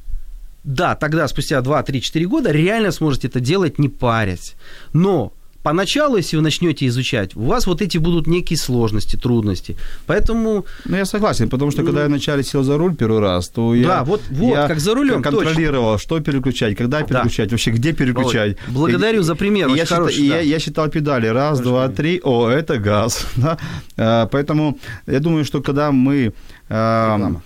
[0.64, 4.54] да, тогда спустя 2, 3, 4 года реально сможете это делать, не парясь.
[4.94, 5.32] Но
[5.64, 9.76] поначалу, если вы начнете изучать, у вас вот эти будут некие сложности, трудности.
[10.06, 13.74] Поэтому Ну, я согласен, потому что когда я вначале сел за руль первый раз, то
[13.74, 17.92] я, Да, вот- вот, я как за рулем, контролировал, что переключать, когда переключать, вообще где
[17.92, 18.56] переключать.
[18.68, 20.36] Володь, благодарю за пример, И я, считал, хороший, и да.
[20.36, 21.26] я, я считал педали.
[21.26, 22.20] Раз, два, три.
[22.22, 23.26] О, это газ.
[23.36, 23.58] да.
[23.96, 26.32] А, Поэтому я думаю, что когда мы
[26.68, 27.40] а.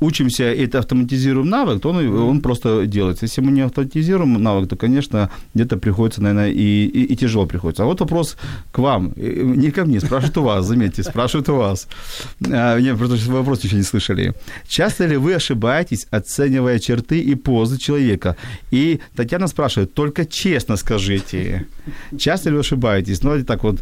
[0.00, 3.26] Учимся и это автоматизируем навык, то он, он просто делается.
[3.26, 7.82] Если мы не автоматизируем навык, то, конечно, где-то приходится, наверное, и, и, и тяжело приходится.
[7.82, 8.36] А вот вопрос
[8.72, 9.12] к вам.
[9.16, 11.88] Не ко мне, спрашивают у вас, заметьте, спрашивают у вас.
[12.50, 14.34] А, Не, просто что вопрос еще не слышали.
[14.68, 18.36] Часто ли вы ошибаетесь, оценивая черты и позы человека?
[18.70, 21.66] И Татьяна спрашивает, только честно скажите.
[22.18, 23.22] Часто ли вы ошибаетесь?
[23.22, 23.80] Ну, так вот.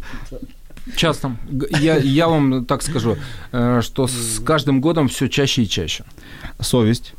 [0.95, 1.35] Часто.
[1.49, 3.17] Г- Я, я вам так скажу,
[3.51, 6.03] э, что с каждым годом все чаще и чаще.
[6.59, 7.13] Совесть.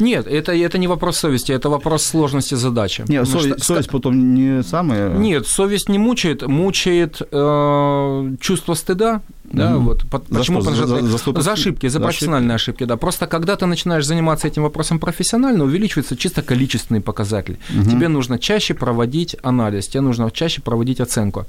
[0.00, 3.04] Нет, это, это не вопрос совести, это вопрос сложности задачи.
[3.08, 5.10] Не, Потому совесть, что- совесть потом не самое...
[5.10, 9.20] Нет, совесть не мучает, мучает э, чувство стыда.
[9.44, 9.84] Да, Мгм.
[9.84, 10.62] вот, За почему?
[10.62, 10.70] что?
[10.74, 12.96] За- что- за- за ошибки, за за профессиональные ошибки, да.
[12.96, 17.56] Просто когда ты начинаешь заниматься этим вопросом профессионально, увеличивается чисто количественный показатель.
[17.90, 21.46] Тебе нужно чаще проводить анализ, тебе нужно чаще проводить оценку.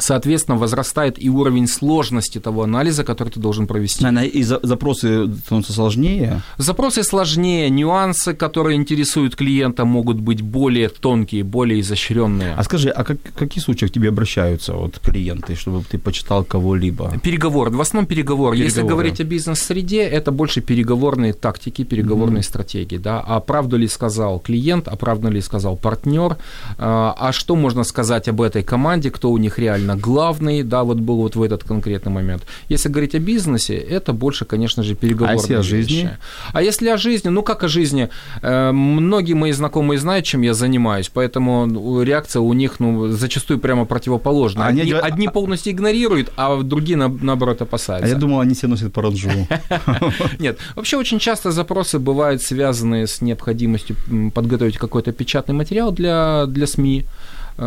[0.00, 4.02] Соответственно, возрастает и уровень сложности того анализа, который ты должен провести.
[4.04, 6.42] Наверное, и за- запросы становятся сложнее.
[6.58, 12.54] Запросы сложнее, нюансы, которые интересуют клиента, могут быть более тонкие, более изощренные.
[12.54, 17.12] А скажи, а как, какие случаи к тебе обращаются вот, клиенты, чтобы ты почитал кого-либо?
[17.22, 18.54] Переговор, в основном переговор.
[18.54, 18.94] Если Переговоры.
[18.94, 22.98] говорить о бизнес-среде, это больше переговорные тактики, переговорные стратегии.
[22.98, 23.20] Да?
[23.26, 26.36] А правду ли сказал клиент, а правду ли сказал партнер,
[26.78, 30.98] а а что можно сказать об этой команде, кто у них реально главный, да, вот
[31.00, 32.42] был вот в этот конкретный момент.
[32.68, 35.92] Если говорить о бизнесе, это больше, конечно же, переговорные А если о жизни?
[35.94, 36.10] вещи.
[36.52, 38.08] А если о жизни, ну как о жизни,
[38.42, 43.58] Э, многие мои знакомые знают, чем я занимаюсь, поэтому ну, реакция у них ну, зачастую
[43.58, 44.64] прямо противоположна.
[44.64, 48.08] А они Одни, одни полностью игнорируют, а другие, на- наоборот, А опасаются.
[48.12, 49.30] я думал, они все носят параджу.
[50.38, 53.96] Нет, вообще очень часто запросы бывают связаны с необходимостью
[54.34, 57.04] подготовить какой-то печатный материал для, для СМИ,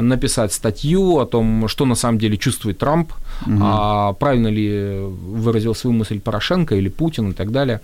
[0.01, 3.13] написать статью о том, что на самом деле чувствует Трамп,
[3.62, 7.79] а правильно ли выразил свою мысль Порошенко или Путин и так далее.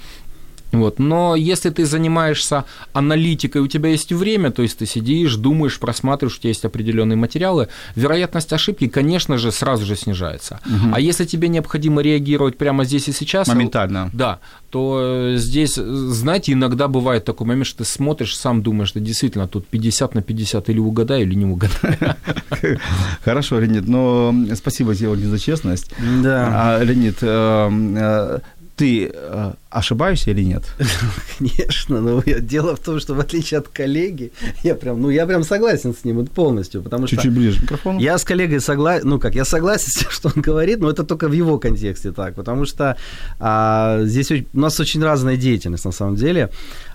[0.72, 1.00] Вот.
[1.00, 6.38] Но если ты занимаешься аналитикой, у тебя есть время, то есть ты сидишь, думаешь, просматриваешь,
[6.38, 10.60] у тебя есть определенные материалы, вероятность ошибки, конечно же, сразу же снижается.
[10.94, 14.10] А если тебе необходимо реагировать прямо здесь и сейчас, Моментально.
[14.14, 15.00] да, то
[15.34, 19.48] э, здесь, э, знаете, иногда бывает такой момент, что ты смотришь, сам думаешь, что действительно
[19.48, 22.16] тут 50 на 50 или угадаю, или не угадаю.
[23.24, 25.92] Хорошо, Леонид, но спасибо сегодня за честность.
[26.24, 26.78] да.
[26.78, 28.40] А, Леонид, э, э,
[28.80, 30.64] ты э, ошибаешься или нет?
[31.38, 34.32] Конечно, но я- дело в том, что в отличие от коллеги,
[34.64, 37.64] я прям, ну, я прям согласен с ним вот полностью, потому что Чуть-чуть ближе к
[37.64, 38.00] микрофону.
[38.00, 41.04] я с коллегой согласен, ну как, я согласен с тем, что он говорит, но это
[41.04, 42.96] только в его контексте так, потому что
[43.40, 46.50] а, здесь у нас очень разная деятельность на самом деле.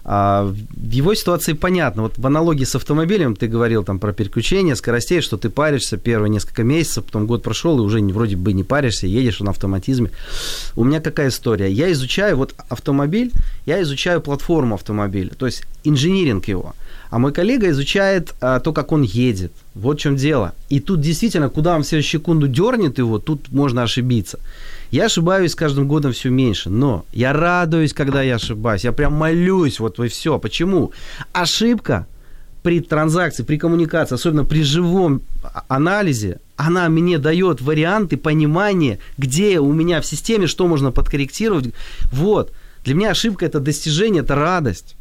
[0.04, 4.76] А, в его ситуации понятно, вот в аналогии с автомобилем ты говорил там про переключение
[4.76, 8.64] скоростей, что ты паришься первые несколько месяцев, потом год прошел, и уже вроде бы не
[8.64, 10.10] паришься, едешь на автоматизме.
[10.76, 11.72] У меня какая история?
[11.72, 13.32] Я изучаю вот автомобиль,
[13.66, 16.74] я изучаю платформу автомобиля, то есть инжиниринг его.
[17.10, 19.52] А мой коллега изучает а, то, как он едет.
[19.74, 20.52] Вот в чем дело.
[20.68, 24.38] И тут действительно, куда он в следующую секунду дернет его, тут можно ошибиться.
[24.94, 28.84] Я ошибаюсь с каждым годом все меньше, но я радуюсь, когда я ошибаюсь.
[28.84, 30.38] Я прям молюсь, вот и все.
[30.38, 30.92] Почему?
[31.32, 32.06] Ошибка
[32.62, 39.58] при транзакции, при коммуникации, особенно при живом а- анализе, она мне дает варианты понимания, где
[39.58, 41.74] у меня в системе, что можно подкорректировать.
[42.12, 42.52] Вот.
[42.84, 44.94] Для меня ошибка– это достижение, это радость.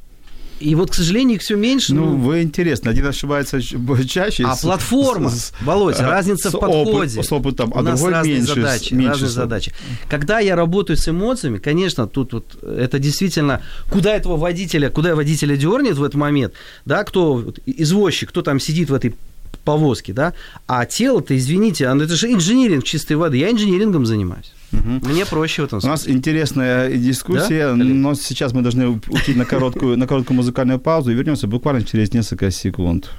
[0.60, 1.94] И вот, к сожалению, их все меньше.
[1.94, 2.92] Ну, вы интересно.
[2.92, 4.46] Один ошибается чаще.
[4.46, 6.92] А с- платформа, с- Володя, а, разница с в подходе.
[7.20, 8.56] опыт- с опытом, а У нас другой разные меньше.
[8.56, 9.74] задачи, меньше разные задачи.
[10.10, 13.62] Когда я работаю с эмоциями, конечно, тут вот это действительно,
[13.92, 16.54] куда этого водителя, куда водителя дернет в этот момент,
[16.86, 19.14] да, кто извозчик, кто там сидит в этой
[19.66, 20.34] повозке, да,
[20.68, 24.52] а тело-то, извините, оно- это же инжиниринг чистой воды, я инжинирингом занимаюсь.
[24.74, 26.18] Мне проще в этом У нас смысле.
[26.18, 31.16] интересная дискуссия, Да, но сейчас мы должны уйти на короткую, на короткую музыкальную паузу и
[31.16, 33.10] вернемся буквально через несколько секунд.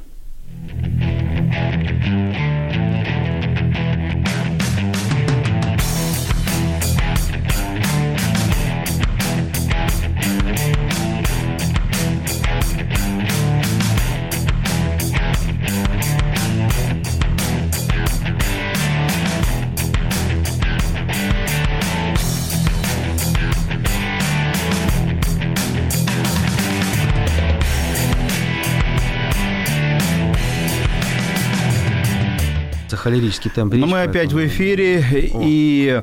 [33.05, 35.05] Холерический темп Но мы опять в эфире,
[35.43, 36.03] и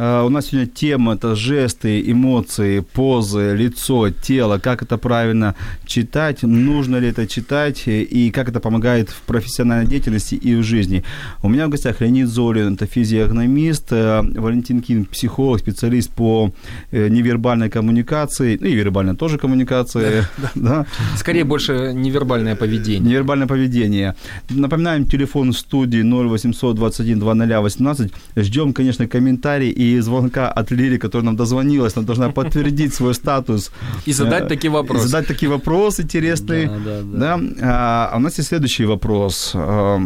[0.00, 6.96] у нас сегодня тема– это жесты, эмоции, позы, лицо, тело, как это правильно читать, нужно
[6.96, 11.04] ли это читать, и как это помогает в профессиональной деятельности и в жизни.
[11.42, 16.50] У меня в гостях Леонид Зорин, это физиогномист, э, Валентин Кин, психолог, специалист по
[16.92, 20.86] э, невербальной коммуникации, ну и вербальной тоже коммуникации, да,
[21.16, 23.10] Скорее больше невербальное поведение.
[23.10, 24.14] Невербальное поведение.
[24.48, 28.12] Напоминаем, телефон в студии 0800 21 2018.
[28.36, 31.96] Ждем, конечно, комментарий и звонка от Лили, которая нам дозвонилась.
[31.96, 33.72] Она должна подтвердить свой статус.
[34.06, 35.04] И задать Э, такие вопросы.
[35.04, 36.68] и Задать такие вопросы интересные.
[36.68, 37.40] Да, да, да.
[37.62, 39.52] А, а у нас есть следующий вопрос.
[39.54, 40.00] А,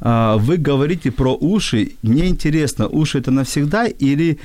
[0.00, 1.92] а, Вы говорите про уши.
[2.02, 4.38] Мне интересно, уши это навсегда или...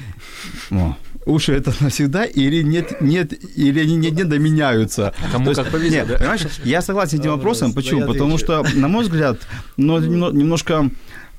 [0.72, 0.96] О,
[1.26, 5.14] уши это навсегда или нет, нет, или они нет, нет, да меняются?
[5.32, 6.18] Кому То есть, как повезет, нет, да?
[6.20, 7.70] понимаешь, я согласен с этим вопросом.
[7.70, 8.06] Вопрос, Почему?
[8.08, 9.40] Потому что, на мой взгляд,
[9.78, 10.90] ну, немно- немножко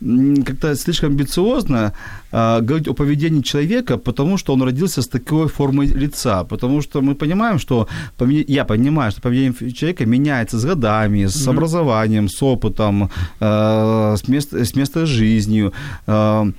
[0.00, 1.92] как-то слишком амбициозно
[2.30, 6.44] а, говорить о поведении человека, потому что он родился с такой формой лица.
[6.44, 7.88] Потому что мы понимаем, что
[8.48, 14.52] я понимаю, что поведение человека меняется с годами, с образованием, с опытом, э, с, мест,
[14.52, 15.72] с места жизнью.
[16.06, 16.52] Э,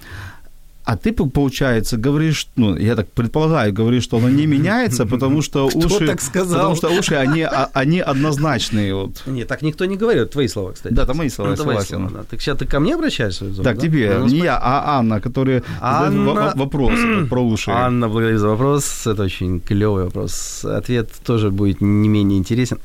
[0.91, 5.67] а ты, получается, говоришь, ну, я так предполагаю, говоришь, что оно не меняется, потому что
[5.67, 6.07] уши...
[6.07, 6.57] так сказал?
[6.57, 8.95] Потому что уши, они, а- они однозначные.
[8.95, 9.21] Вот.
[9.27, 10.31] Нет, так никто не говорит.
[10.31, 10.93] Твои слова, кстати.
[10.95, 11.87] Да, это мои слова, Ну, согласен.
[11.97, 12.23] слова, да.
[12.23, 13.51] Так сейчас ты ко мне обращаешься?
[13.53, 13.81] Зоб, Так, да?
[13.81, 14.45] тебе, Ну, не спасибо.
[14.45, 16.99] я, а Анна, которая задает Анна- во- вопрос
[17.29, 17.71] про уши.
[17.71, 19.05] Анна, благодарю за вопрос.
[19.07, 20.65] Это очень клевый вопрос.
[20.65, 22.79] Ответ тоже будет не менее интересен.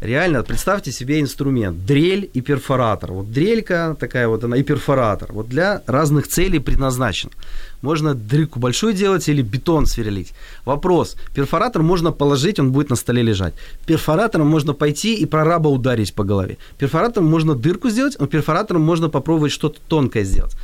[0.00, 1.86] Реально, представьте себе инструмент.
[1.86, 3.12] Дрель и перфоратор.
[3.12, 5.32] Вот дрелька такая вот она и перфоратор.
[5.32, 7.30] Вот для разных целей предназначен.
[7.80, 10.34] Можно дрельку большую делать или бетон сверлить.
[10.66, 11.16] Вопрос.
[11.34, 13.54] Перфоратор можно положить, он будет на столе лежать.
[13.86, 16.58] Перфоратором можно пойти и прораба ударить по голове.
[16.78, 20.56] Перфоратором можно дырку сделать, но перфоратором можно попробовать что-то тонкое сделать.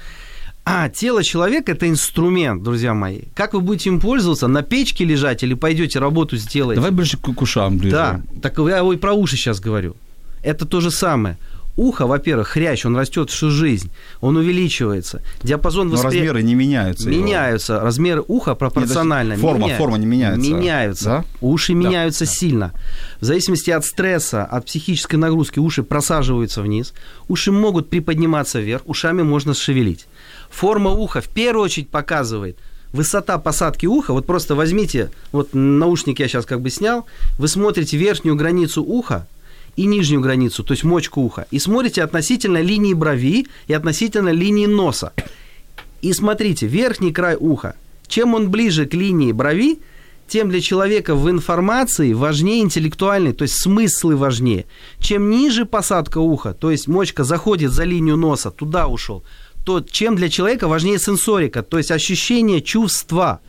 [0.65, 3.23] А тело человека– это инструмент, друзья мои.
[3.35, 4.47] Как вы будете им пользоваться?
[4.47, 6.77] На печке лежать или пойдете работу сделаете?
[6.81, 7.97] Давай ближе к, к ушам ближе.
[7.97, 9.97] Да, так я и про уши сейчас говорю.
[10.43, 11.37] Это то же самое.
[11.75, 15.23] Ухо, во-первых, хрящ, он растет всю жизнь, он увеличивается.
[15.43, 17.09] Диапазон Но воспри- размеры не меняются.
[17.11, 17.23] его.
[17.25, 17.81] меняются.
[17.81, 19.33] Размеры уха пропорционально.
[19.33, 19.79] Нет, форма- меняются.
[19.79, 20.51] форма не меняется.
[20.51, 21.05] Меняются.
[21.05, 21.25] Да?
[21.41, 22.73] Уши меняются сильно.
[23.21, 26.93] В зависимости от стресса, от психической нагрузки уши просаживаются вниз.
[27.29, 30.07] Уши могут приподниматься вверх, ушами можно шевелить.
[30.53, 32.59] Форма уха в первую очередь показывает
[32.93, 34.13] высота посадки уха.
[34.13, 37.07] Вот просто возьмите, вот наушники я сейчас как бы снял,
[37.39, 39.27] вы смотрите верхнюю границу уха,
[39.75, 44.67] и нижнюю границу, то есть мочку уха, и смотрите относительно линии брови и относительно линии
[44.67, 45.15] носа.
[46.03, 47.75] И смотрите, верхний край уха,
[48.07, 49.79] чем он ближе к линии брови,
[50.29, 54.67] тем для человека в информации важнее интеллектуальный, то есть смыслы важнее.
[54.99, 59.25] Чем ниже посадка уха, то есть мочка заходит за линию носа, туда ушел,
[59.65, 63.41] то чем для человека важнее сенсорика, то есть ощущение чувства.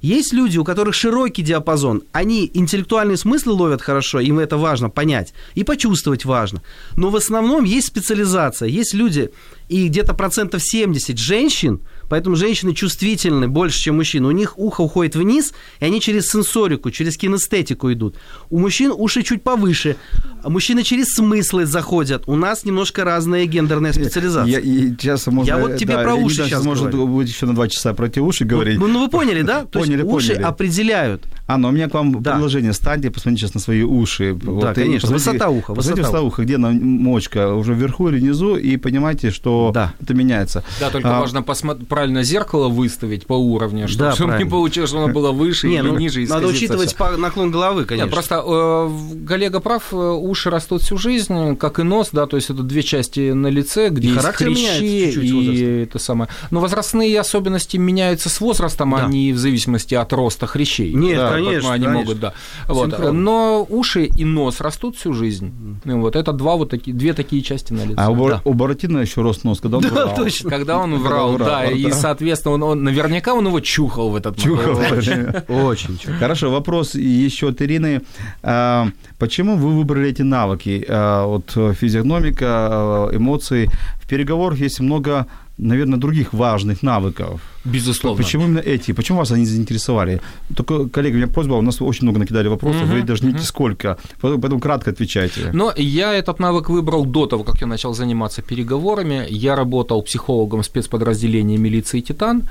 [0.00, 5.32] Есть люди, у которых широкий диапазон, они интеллектуальные смыслы ловят хорошо, им это важно понять,
[5.54, 6.62] и почувствовать важно.
[6.96, 8.68] Но в основном есть специализация.
[8.68, 9.30] Есть люди,
[9.70, 14.28] и где-то процентов 70 женщин, поэтому женщины чувствительны больше, чем мужчины.
[14.28, 18.16] У них ухо уходит вниз, и они через сенсорику, через кинестетику идут.
[18.50, 19.96] У мужчин уши чуть повыше,
[20.44, 22.24] мужчины через смыслы заходят.
[22.26, 24.50] У нас немножко разная гендерная специализация.
[24.50, 27.54] Я, и сейчас можно, Я вот тебе про Леонид уши сейчас может будет еще на
[27.54, 28.78] два часа про эти уши говорить.
[28.78, 29.64] Ну, ну, вы поняли, да?
[29.64, 30.42] То Поняли, есть уши поняли.
[30.44, 31.24] определяют.
[31.46, 32.32] А, но у меня к вам Да.
[32.32, 32.72] предложение.
[32.72, 34.34] Станьте, посмотрите сейчас на свои уши.
[34.34, 35.10] Да, и конечно.
[35.10, 39.30] посмотрите- Высота уха, Посмотрите высота уха, где она мочка, уже вверху или внизу, и понимаете,
[39.30, 39.92] что Да.
[40.00, 40.64] это меняется.
[40.80, 44.88] Да, только А, важно посмотреть, правильно зеркало выставить по уровню, чтобы, Да, чтобы не получилось,
[44.88, 46.26] что оно было выше Не, или ну, ниже.
[46.26, 48.06] надо учитывать по- наклон головы, конечно.
[48.06, 52.36] Нет, просто э, коллега прав, э, уши растут всю жизнь, как и нос, да, то
[52.36, 56.30] есть это две части на лице, где И есть хрящи и это самое.
[56.50, 59.04] Но возрастные особенности меняются с возрастом, Да.
[59.04, 60.92] а не в зависимости от роста хрящей.
[60.94, 62.04] Нет, Да, конечно, поэтому они конечно.
[62.04, 62.32] могут, да.
[62.68, 63.12] Вот.
[63.12, 65.52] Но уши и нос растут всю жизнь.
[65.84, 67.94] Ну, вот это два вот такие, две такие части на лице.
[67.96, 68.40] А у, Да.
[68.44, 70.14] у Буратино еще рост нос, когда он Да, врал.
[70.14, 70.50] точно.
[70.50, 71.92] Когда он врал, врал, да, и, да.
[71.92, 74.74] соответственно, он, он- наверняка он его чухал в этот Чухал.
[74.74, 75.44] момент.
[75.50, 75.98] Очень.
[75.98, 76.10] чё.
[76.18, 78.02] Хорошо, вопрос еще от Ирины.
[78.42, 80.84] А, Почему вы выбрали эти навыки?
[80.88, 83.70] А, Вот э, физиогномика, э, эмоции.
[84.02, 85.26] В переговорах есть много,
[85.58, 87.40] наверное, других важных навыков.
[87.64, 88.22] Безусловно.
[88.22, 88.92] Почему именно эти?
[88.92, 90.20] Почему вас они заинтересовали?
[90.54, 93.30] Только, коллеги, у меня просьба, у нас очень много накидали вопросов, Мгм, вы даже не
[93.30, 93.38] мгм.
[93.40, 95.50] сколько, поэтому, поэтому кратко отвечайте.
[95.52, 99.26] Но я этот навык выбрал до того, как я начал заниматься переговорами.
[99.30, 102.42] Я работал психологом спецподразделения милиции «Титан»,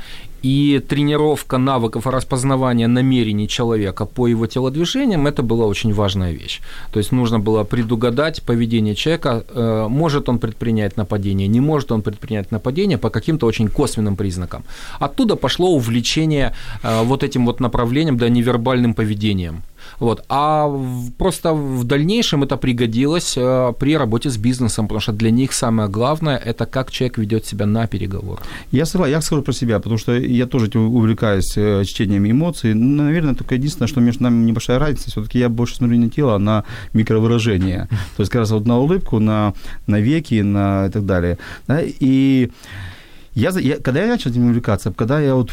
[0.43, 6.61] и тренировка навыков распознавания намерений человека по его телодвижениям– это была очень важная вещь.
[6.91, 12.01] То есть нужно было предугадать поведение человека, э, может он предпринять нападение, не может он
[12.01, 14.63] предпринять нападение по каким-то очень косвенным признакам.
[15.03, 19.61] Оттуда пошло увлечение э, вот этим вот направлением, да, невербальным поведением.
[19.99, 20.23] Вот.
[20.29, 20.69] А
[21.17, 25.89] просто в дальнейшем это пригодилось э, при работе с бизнесом, потому что для них самое
[25.89, 28.43] главное– это как человек ведет себя на переговорах.
[28.71, 32.73] Я, согла- я скажу про себя, потому что я тоже увлекаюсь э, чтением эмоций.
[32.73, 36.35] Ну, наверное, только единственное, что между нами небольшая разница, все-таки я больше смотрю не тело,
[36.35, 37.87] а на микровыражение.
[38.15, 39.53] То есть как раз вот на улыбку, на,
[39.87, 41.37] на веки, на и так далее.
[41.67, 42.51] Да, и
[43.35, 45.51] я, я, когда я начал этим увлекаться, когда я вот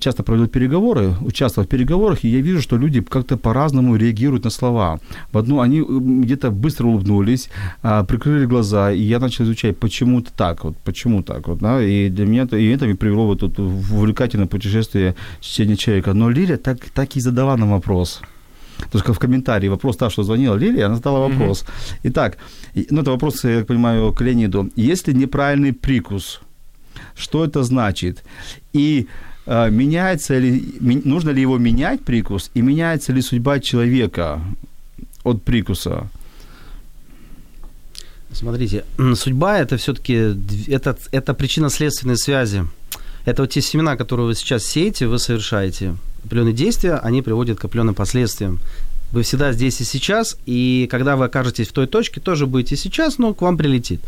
[0.00, 4.50] часто проводил переговоры, участвовал в переговорах, и я вижу, что люди как-то по-разному реагируют на
[4.50, 4.98] слова.
[5.32, 5.80] В одну они
[6.24, 7.48] где-то быстро улыбнулись,
[7.82, 11.82] а, прикрыли глаза, и я начал изучать, почему это так, вот, почему так, вот, да,
[11.82, 16.14] и для меня это, и это меня привело вот тут в увлекательное путешествие чтения человека.
[16.14, 18.20] Но Лиля так, так и задала нам вопрос.
[18.90, 21.64] То есть как в комментарии вопрос та, что звонила Лилия, она задала вопрос.
[22.02, 22.38] Итак,
[22.74, 24.70] и- ну это вопрос, я так понимаю, к Леониду.
[24.74, 26.40] Если неправильный прикус,
[27.16, 28.22] что это значит?
[28.72, 29.06] И
[29.46, 34.40] э, меняется ли, нужно ли его менять прикус, и меняется ли судьба человека
[35.24, 36.08] от прикуса?
[38.32, 38.84] Смотрите,
[39.14, 40.36] судьба это все-таки
[40.68, 42.64] это, это причинно-следственные связи.
[43.24, 47.64] Это вот те семена, которые вы сейчас сеете, вы совершаете определенные действия, они приводят к
[47.64, 48.60] определенным последствиям.
[49.12, 53.18] Вы всегда здесь и сейчас, и когда вы окажетесь в той точке, тоже будете сейчас,
[53.18, 54.00] но к вам прилетит.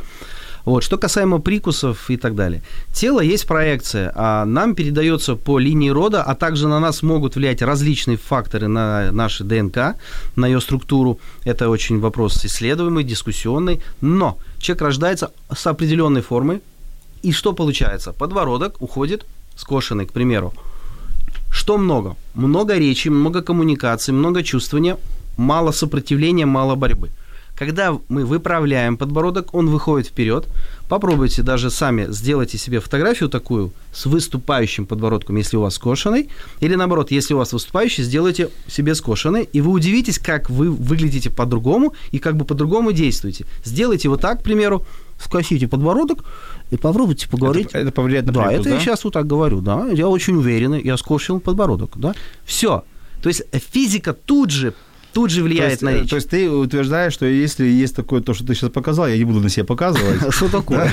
[0.65, 0.85] Вот.
[0.85, 2.63] Что касаемо прикусов и так далее.
[2.93, 7.63] Тело есть проекция, а нам передается по линии рода, а также на нас могут влиять
[7.63, 9.97] различные факторы на наши ДНК,
[10.37, 11.19] на ее структуру.
[11.45, 13.81] Это очень вопрос исследуемый, дискуссионный.
[14.01, 16.61] Но человек рождается с определенной формой.
[17.23, 18.13] И что получается?
[18.13, 20.53] Подбородок уходит скошенный, к примеру.
[21.53, 22.17] Что много?
[22.35, 24.97] Много речи, много коммуникации, много чувствования,
[25.37, 27.11] мало сопротивления, мало борьбы.
[27.57, 30.49] Когда мы выправляем подбородок, он выходит вперед.
[30.89, 36.29] Попробуйте даже сами сделайте себе фотографию такую с выступающим подбородком, если у вас скошенный.
[36.61, 39.49] Или наоборот, если у вас выступающий, сделайте себе скошенный.
[39.53, 43.47] И вы удивитесь, как вы выглядите по-другому и как бы по-другому действуете.
[43.65, 44.85] Сделайте вот так, к примеру,
[45.19, 46.25] скосите подбородок
[46.71, 47.69] и попробуйте поговорить.
[47.69, 49.89] Это, это повлияет на Да, прикус, это я сейчас вот так говорю, да.
[49.93, 52.15] Я очень уверенный, я скошил подбородок, да.
[52.45, 52.85] Все.
[53.23, 53.43] То есть
[53.73, 54.75] физика тут же,
[55.13, 56.11] тут же То влияет есть, на э, речь.
[56.11, 59.25] то есть ты утверждаешь, что если есть такое, то, что ты сейчас показал, я не
[59.25, 60.21] буду на себе показывать.
[60.35, 60.91] Что такое?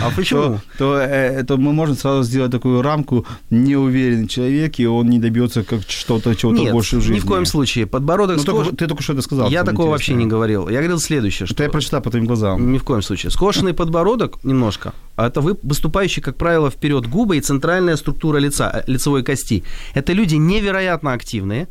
[0.00, 0.60] А почему?
[0.78, 5.62] То, э, то мы можем сразу сделать такую рамку неуверенный человек, и он не добьется
[5.62, 7.16] как что-то, чего-то больше в жизни.
[7.16, 7.86] ни в коем случае.
[7.86, 9.50] Подбородок Ну, ты только что это сказал.
[9.50, 10.68] Я такого вообще не говорил.
[10.68, 12.72] Я говорил следующее, что я прочитал по твоим глазам.
[12.72, 13.30] ни в коем случае.
[13.30, 18.70] Скошенный подбородок немножко, а это вы, выступающие, как правило, вперед губы и центральная структура лица,
[18.72, 19.64] э, лицевой кости.
[19.94, 21.68] Это люди невероятно активные.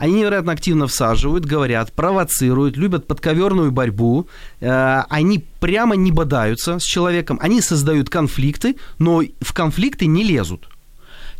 [0.00, 4.28] Они невероятно активно всаживают, говорят, провоцируют, любят подковерную борьбу.
[4.58, 7.38] Э, Они прямо не бодаются с человеком.
[7.42, 10.70] Они создают конфликты, но в конфликты не лезут.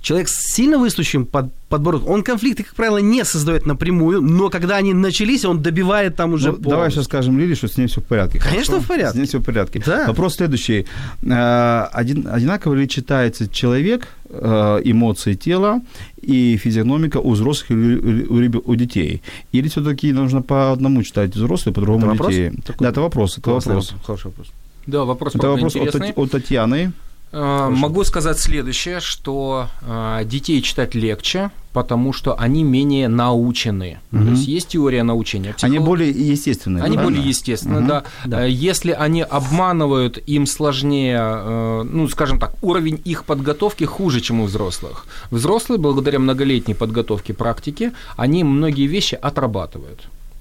[0.00, 4.76] Человек с сильно выстущим под, подбородком, он конфликты, как правило, не создает напрямую, но когда
[4.76, 8.00] они начались, он добивает там уже Ну, давай сейчас скажем Лиле, что с ней все
[8.00, 8.38] в порядке.
[8.38, 8.84] Конечно, хорошо?
[8.84, 9.14] в порядке.
[9.14, 9.82] С ней все в порядке.
[9.84, 10.06] Да.
[10.06, 10.86] Вопрос следующий.
[11.22, 15.80] Э, Один, одинаково ли читается человек, э, эмоции тела
[16.22, 19.22] и физиономика у взрослых или у, у детей?
[19.52, 22.50] Или все-таки нужно по одному читать взрослые, по-другому детей?
[22.66, 23.32] Такой Да, это вопрос.
[23.32, 23.92] Это Классный вопрос.
[23.92, 24.06] вопрос.
[24.06, 24.46] Хороший вопрос.
[24.86, 26.12] Да, вопрос, Это вопрос интересный.
[26.16, 26.92] От Татьяны.
[27.32, 34.00] Э, Могу сказать следующее, что э, детей читать легче, потому что они менее научены.
[34.10, 35.54] То есть есть теория научения.
[35.62, 36.82] Они Психолог- более естественные.
[36.82, 37.16] Они правильно?
[37.18, 38.04] более естественны, да.
[38.44, 44.40] Э, Если они обманывают, им сложнее, э, ну, скажем так, уровень их подготовки хуже, чем
[44.40, 45.06] у взрослых.
[45.30, 50.00] Взрослые, благодаря многолетней подготовке практики, они многие вещи отрабатывают.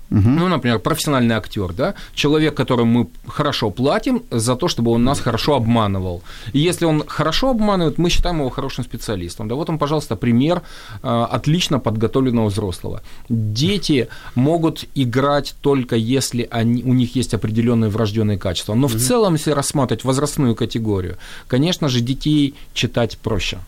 [0.09, 5.19] Ну, например, профессиональный актер, да, человек, которому мы хорошо платим за то, чтобы он нас
[5.19, 6.21] хорошо обманывал.
[6.53, 9.47] И если он хорошо обманывает, мы считаем его хорошим специалистом.
[9.47, 10.61] Да, вот он, пожалуйста, пример
[11.03, 13.01] э, отлично подготовленного взрослого.
[13.29, 18.75] Дети могут играть только если они, у них есть определенные врожденные качества.
[18.75, 23.59] Но в целом, если рассматривать возрастную категорию, конечно же, детей читать проще.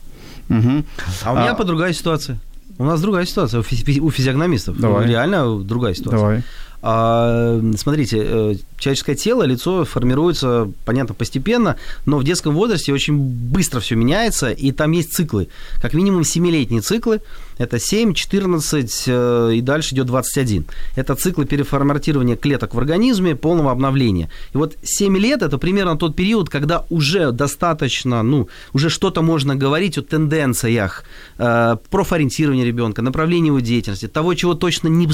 [0.50, 0.86] Мгм.
[1.24, 2.40] А у меня по другая ситуация.
[2.82, 4.80] У нас другая ситуация у, физи- у физиогномистов.
[4.80, 5.08] Давай.
[5.08, 6.20] Реально другая ситуация.
[6.20, 6.44] Давай.
[6.84, 13.80] А, смотрите, э, человеческое тело, лицо формируется, понятно, постепенно, но в детском возрасте очень быстро
[13.80, 15.50] все меняется, и там есть циклы.
[15.82, 17.22] Как минимум 7-летние циклы.
[17.58, 20.66] Это 7, 14 э, и дальше идет 21.
[20.96, 24.30] Это циклы переформатирования клеток в организме, полного обновления.
[24.56, 29.56] И вот 7 лет– это примерно тот период, когда уже достаточно, ну, уже что-то можно
[29.56, 31.04] говорить о тенденциях
[31.38, 35.08] э, профориентирования ребенка, направлении его деятельности, того, чего точно не,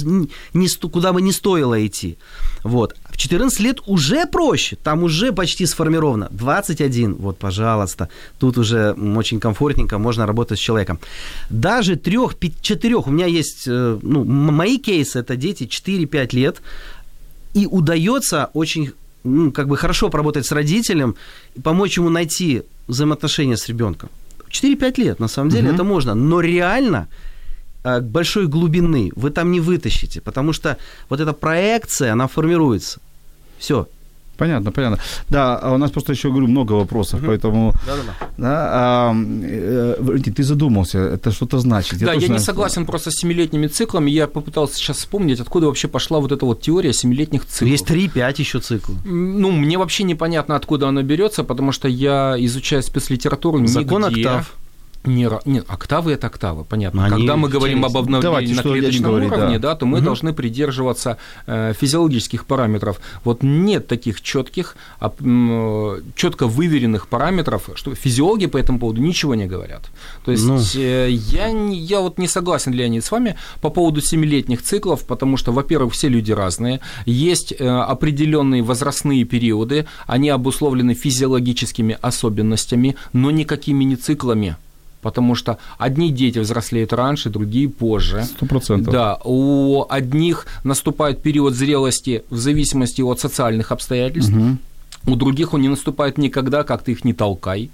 [0.53, 2.17] не, куда бы не стоило идти.
[2.63, 2.95] Вот.
[3.11, 6.27] В 14 лет уже проще, там уже почти сформировано.
[6.31, 10.99] 21, вот, пожалуйста, тут уже очень комфортненько, можно работать с человеком.
[11.49, 16.61] Даже трех, четырех, у меня есть, э, ну, мои кейсы, это дети 4-5 лет,
[17.55, 18.91] и удается очень
[19.23, 21.15] ну, как бы хорошо поработать с родителем,
[21.63, 24.09] помочь ему найти взаимоотношения с ребенком.
[24.51, 27.07] 4-5 лет, на самом деле, это можно, но реально
[28.01, 30.77] большой глубины вы там не вытащите, потому что
[31.09, 32.99] вот эта проекция, она формируется.
[33.57, 33.87] Все.
[34.37, 34.99] Понятно, понятно.
[35.29, 37.73] Да, а у нас просто еще, говорю, много вопросов, поэтому...
[38.37, 41.99] Да, а, э, Валентин, ты задумался, это что-то значит.
[41.99, 44.11] да, я не согласен просто с семилетними циклами.
[44.11, 47.71] Я попытался сейчас вспомнить, откуда вообще пошла вот эта вот теория семилетних циклов.
[47.71, 48.95] Есть 3-5 еще циклы.
[49.05, 54.27] М, Ну, мне вообще непонятно, откуда она берется, потому что я изучаю спецлитературу Закон нигде
[54.29, 54.53] октав.
[55.07, 57.05] Не, нет, октавы это октавы, понятно.
[57.05, 57.99] Они Когда мы говорим об интересны.
[58.17, 59.69] обновлении Давайте, на клеточном говорит, уровне, да.
[59.69, 59.75] да.
[59.75, 62.99] то мы должны придерживаться э, физиологических параметров.
[63.23, 64.75] Вот нет таких четких,
[66.15, 69.83] четко выверенных параметров, что физиологи по этому поводу ничего не говорят.
[70.25, 70.59] То есть Ну.
[70.75, 75.51] э, я, я вот не согласен, Леонид, с вами по поводу семилетних циклов, потому что,
[75.51, 83.83] во-первых, все люди разные, есть э, определенные возрастные периоды, они обусловлены физиологическими особенностями, но никакими
[83.83, 84.57] не циклами.
[85.01, 88.23] Потому что одни дети взрослеют раньше, другие позже.
[88.23, 88.93] Сто процентов.
[88.93, 94.33] Да, у одних наступает период зрелости в зависимости от социальных обстоятельств,
[95.05, 97.69] у других он не наступает никогда, как ты их не толкай.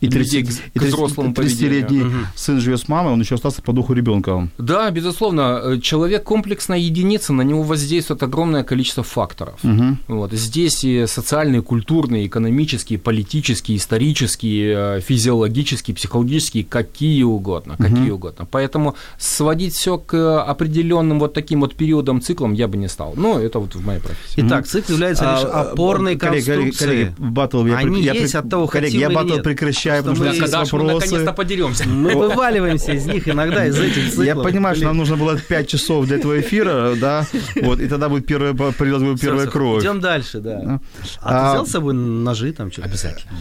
[0.00, 3.72] И людей 30 к- к взрослому 30-летний сын живет с мамой, он еще остался по
[3.72, 4.48] духу ребенка.
[4.58, 9.60] Да, безусловно, э, человек комплексная единица, на него воздействует огромное количество факторов.
[10.08, 10.32] Вот.
[10.32, 18.46] Здесь и социальные, культурные, экономические, политические, исторические, э, физиологические, психологические, какие угодно, какие угодно.
[18.50, 23.12] Поэтому сводить все к определенным вот таким вот периодам, циклам я бы не стал.
[23.16, 24.42] Ну, это вот в моей профессии.
[24.46, 27.04] Итак, цикл является лишь А, опорной коллеги, коллеги, конструкцией.
[27.06, 29.89] коллеги, батл я Они я есть прек- от того, коллеги, хотим я или батл прекращаю,
[29.98, 31.88] Потому потому что есть мы наконец-то подеремся?
[31.88, 34.26] Мы вываливаемся из них иногда, из этих циклов.
[34.26, 37.26] Я понимаю, что нам нужно было 5 часов для этого эфира, да,
[37.62, 39.82] вот, и тогда будет первая, придет будет первая кровь.
[39.82, 40.60] Идем дальше, да.
[40.60, 40.80] А,
[41.20, 42.88] А- ты взял с собой ножи там что-то?
[42.88, 43.32] Обязательно.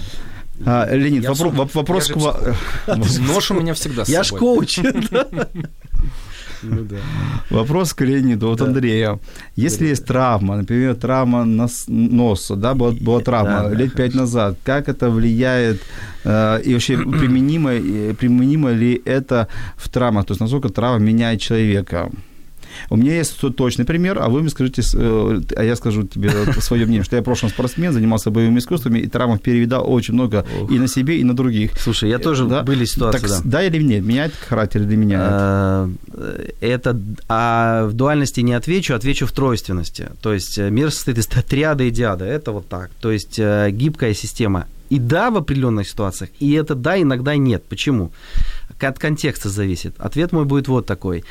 [0.66, 2.36] А, Леонид, Я вопрос я к вам.
[3.28, 4.40] Нож у меня всегда с Я ж собой.
[4.40, 4.80] коуч.
[6.64, 6.98] Ну да.
[7.50, 9.20] Вопрос к Леониду от Андрея.
[9.56, 14.58] Если есть травма, например, травма нос- носа, да, была, была травма Да, лет пять назад,
[14.64, 15.82] как это влияет
[16.26, 19.48] э, и вообще применимо, и применимо ли это
[19.78, 22.10] в травмах, то есть насколько травма меняет человека?
[22.90, 26.86] У меня есть точный пример, а вы мне скажите, э, а я скажу тебе свое
[26.86, 30.80] мнение, что я в прошлом спортсмен, занимался боевыми искусствами, и травм перевидал очень много и
[30.80, 31.72] на себе, и на других.
[31.80, 32.64] Слушай, я тоже Да?
[32.64, 33.42] были ситуации, Так, да.
[33.44, 34.04] да или нет?
[34.04, 35.32] Меняет характер или не меняет?
[35.32, 40.10] Э, Это а в дуальности не отвечу, отвечу в тройственности.
[40.22, 42.26] То есть э, мир состоит из триады и диады.
[42.26, 42.90] Это вот так.
[43.02, 44.66] То есть гибкая система.
[44.90, 47.64] И да, в определенных ситуациях, и это да, иногда нет.
[47.70, 48.12] Почему?
[48.80, 49.94] От контекста зависит.
[50.00, 51.24] Ответ мой будет вот такой.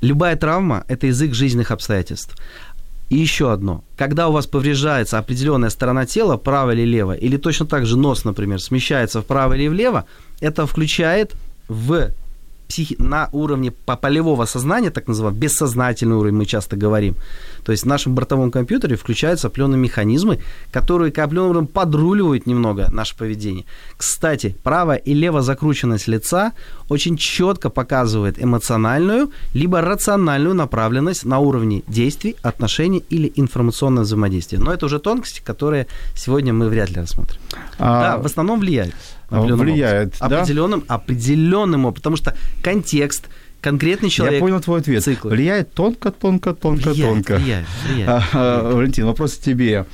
[0.00, 2.36] Любая травма– это язык жизненных обстоятельств.
[3.10, 3.84] И еще одно.
[3.96, 8.24] Когда у вас повреждается определенная сторона тела, право или лево, или точно так же нос,
[8.24, 10.06] например, смещается вправо или влево,
[10.40, 11.34] это включает
[11.68, 12.10] в
[12.70, 12.96] психи...
[12.98, 17.14] на уровне по- полевого сознания, так называемый бессознательный уровень, мы часто говорим.
[17.64, 20.38] То есть в нашем бортовом компьютере включаются определенные механизмы,
[20.72, 23.64] которые к определенным подруливают немного наше поведение.
[23.96, 26.52] Кстати, правая и лево закрученность лица
[26.88, 34.58] очень четко показывает эмоциональную либо рациональную направленность на уровне действий, отношений или информационного взаимодействия.
[34.58, 37.40] Но это уже тонкости, которые сегодня мы вряд ли рассмотрим.
[37.78, 38.94] А, Да, в основном влияет.
[39.30, 40.28] Определенным влияет, образом.
[40.28, 40.42] да?
[40.42, 43.28] Определенным, определенным, потому что контекст,
[43.60, 44.34] конкретный человек.
[44.34, 45.02] Я понял твой ответ.
[45.02, 45.30] циклы.
[45.30, 47.36] Влияет тонко, тонко, тонко, влияет, тонко.
[47.36, 48.08] влияет, влияет.
[48.08, 49.86] А, а, Валентин, вопрос к тебе.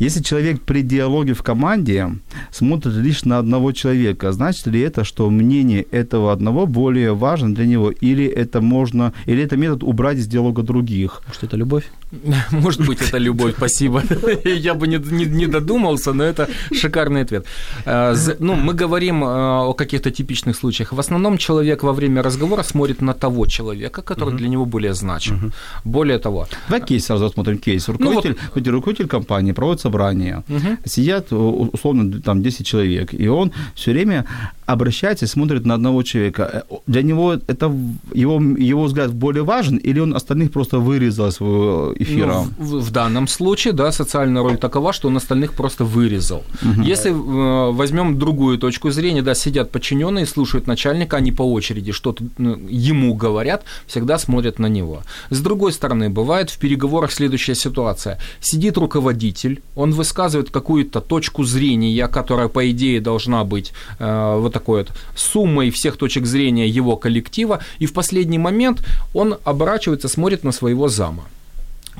[0.00, 2.08] Если человек при диалоге в команде
[2.50, 7.66] смотрит лишь на одного человека, значит ли это, что мнение этого одного более важно для
[7.66, 11.22] него, или это можно, или это метод убрать из диалога других?
[11.32, 11.84] Что это любовь?
[12.50, 14.02] Может быть, это любовь, спасибо.
[14.44, 17.46] Я бы не, не, не додумался, но это шикарный ответ.
[17.86, 20.92] З- Ну, мы говорим о каких-то типичных случаях.
[20.92, 25.52] В основном человек во время разговора смотрит на того человека, который для него более значим.
[25.84, 27.88] Более того, Давай кейс сразу рассмотрим кейс.
[27.88, 30.42] Ну, Руководитель, хоть и руководитель компании проводит собрание.
[30.84, 34.24] Сидят, у- условно, там 10 человек, и он все время
[34.66, 36.64] обращается и смотрит на одного человека.
[36.70, 37.72] Э, Для него это
[38.14, 42.44] его, его взгляд более важен, или он остальных просто вырезал из своего эфира?
[42.58, 46.42] Ну, в, в данном случае, да, социальная роль такова, что он остальных просто вырезал.
[46.84, 52.24] Если э, возьмем другую точку зрения, да, сидят подчиненные, слушают начальника, они по очереди что-то
[52.38, 52.56] ну,
[53.02, 55.02] ему говорят, всегда смотрят на него.
[55.30, 58.18] С другой стороны, бывает в переговорах следующая ситуация.
[58.40, 64.80] Сидит руководитель, он высказывает какую-то точку зрения, которая, по идее, должна быть э, вот такой
[64.82, 68.82] вот суммой всех точек зрения его коллектива, и в последний момент
[69.14, 71.24] он оборачивается, смотрит на своего зама.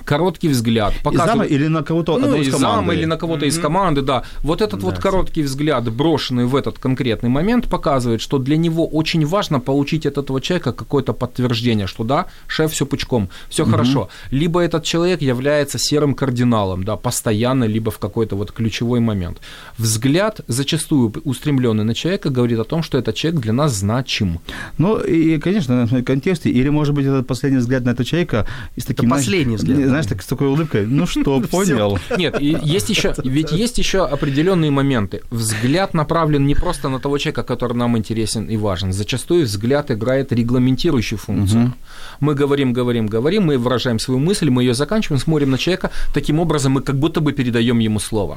[0.04, 0.94] Короткий взгляд.
[0.94, 2.94] Из показывает- зама или на кого-то ну, из из зама команды?
[2.94, 4.22] или на кого-то из команды, да.
[4.42, 9.26] Вот этот вот короткий взгляд, брошенный в этот конкретный момент, показывает, что для него очень
[9.26, 14.08] важно получить от этого человека какое-то подтверждение, что да, шеф все пучком, все хорошо.
[14.30, 19.38] Либо этот человек является серым кардиналом, да, постоянно, либо в какой-то вот ключевой момент.
[19.78, 24.40] Взгляд, зачастую устремленный на человека, говорит о том, что этот человек для нас значим.
[24.78, 26.50] Ну, и, конечно, смотреть контексте.
[26.50, 28.46] Или, может быть, это последний взгляд на этого человека
[28.86, 29.08] таким...
[29.08, 29.81] знаешь, последний взгляд.
[29.86, 30.86] Знаешь, так, с такой улыбкой.
[30.86, 31.98] Ну что, понял?
[32.16, 35.20] Нет, и есть еще, ведь есть еще определенные моменты.
[35.30, 38.92] Взгляд направлен не просто на того человека, который нам интересен и важен.
[38.92, 41.74] Зачастую взгляд играет регламентирующую функцию.
[42.20, 45.90] Мы говорим, говорим, говорим, мы выражаем свою мысль, мы ее заканчиваем, смотрим на человека.
[46.14, 48.36] Таким образом, мы как будто бы передаем ему слово.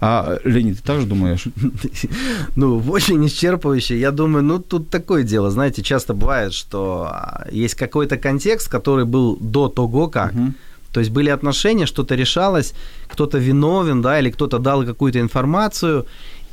[0.00, 1.46] А, Леонид, ты также думаешь?
[2.56, 3.98] Ну, очень исчерпывающе.
[3.98, 5.50] Я думаю, ну, тут такое дело.
[5.50, 10.34] Знаете, часто бывает, что а, есть какой-то контекст, который был до того, как.
[10.92, 12.72] То есть были отношения, что-то решалось,
[13.08, 16.06] кто-то виновен, да, или кто-то дал какую-то информацию,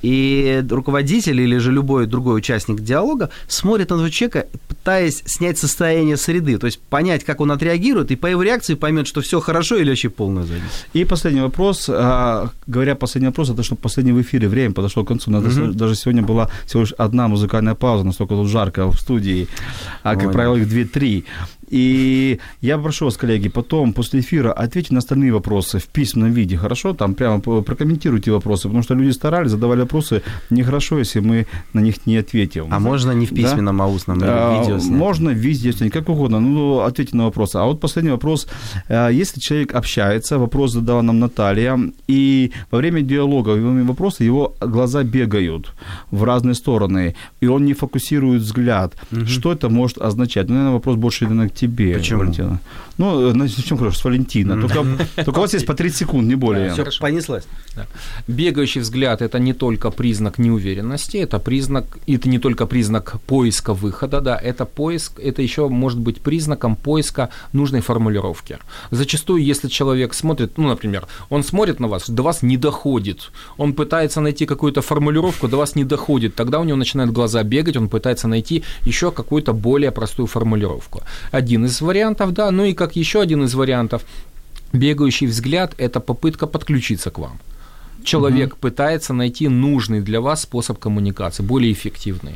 [0.04, 6.18] и руководитель или же любой другой участник диалога смотрит на этого человека, пытаясь снять состояние
[6.18, 9.78] среды, то есть понять, как он отреагирует, и по его реакции поймет, что все хорошо
[9.78, 10.86] или вообще полная задница.
[10.92, 11.90] И последний вопрос.
[11.90, 14.50] А, говоря последний вопрос, это что последний в эфире.
[14.50, 15.32] Время подошло к концу.
[15.32, 15.44] У нас
[15.74, 19.48] даже сегодня была всего лишь одна музыкальная пауза, настолько тут жарко в студии.
[20.04, 21.24] А, как Ой, правило, их 2-3.
[21.74, 26.56] И я прошу вас, коллеги, потом, после эфира, ответьте на остальные вопросы в письменном виде,
[26.56, 26.94] хорошо?
[26.94, 30.22] Там прямо прокомментируйте вопросы, потому что люди старались, задавали вопросы.
[30.52, 32.68] Нехорошо, если мы на них не ответим.
[32.70, 33.36] А можно не в Да?
[33.36, 34.98] письменном, а устном, А, в видео снять?
[35.00, 36.40] Можно в видео как угодно.
[36.40, 37.56] Ну, ответьте на вопрос.
[37.56, 38.48] А вот последний вопрос.
[38.90, 44.24] А, Если человек общается, вопрос задала нам Наталья, и во время диалога, во время вопроса
[44.24, 45.74] его глаза бегают
[46.12, 48.94] в разные стороны, и он не фокусирует взгляд.
[49.26, 50.50] Что это может означать?
[50.50, 52.20] Ну, наверное, вопрос больше, к тебе, Почему?
[52.20, 52.60] Валентина.
[52.98, 54.62] Ну, э, начнем, хорошо, с Валентина.
[54.62, 54.86] Только,
[55.26, 56.66] только у вас есть по 30 секунд, не более.
[56.66, 57.02] Всё Все, хорошо.
[57.02, 57.44] понеслась.
[58.28, 64.22] Бегающий взгляд– это не только признак неуверенности, это признак, это не только признак поиска выхода,
[64.22, 68.58] да, это поиск, это еще может быть признаком поиска нужной формулировки.
[68.92, 73.74] Зачастую, если человек смотрит, ну, например, он смотрит на вас, до вас не доходит, он
[73.74, 77.90] пытается найти какую-то формулировку, до вас не доходит, тогда у него начинают глаза бегать, он
[77.90, 81.02] пытается найти еще какую-то более простую формулировку.
[81.32, 84.04] Один из вариантов, да, ну и как еще один из вариантов,
[84.74, 87.40] бегающий взгляд– это попытка подключиться к вам
[88.04, 92.34] человек пытается найти нужный для вас способ коммуникации, более эффективный.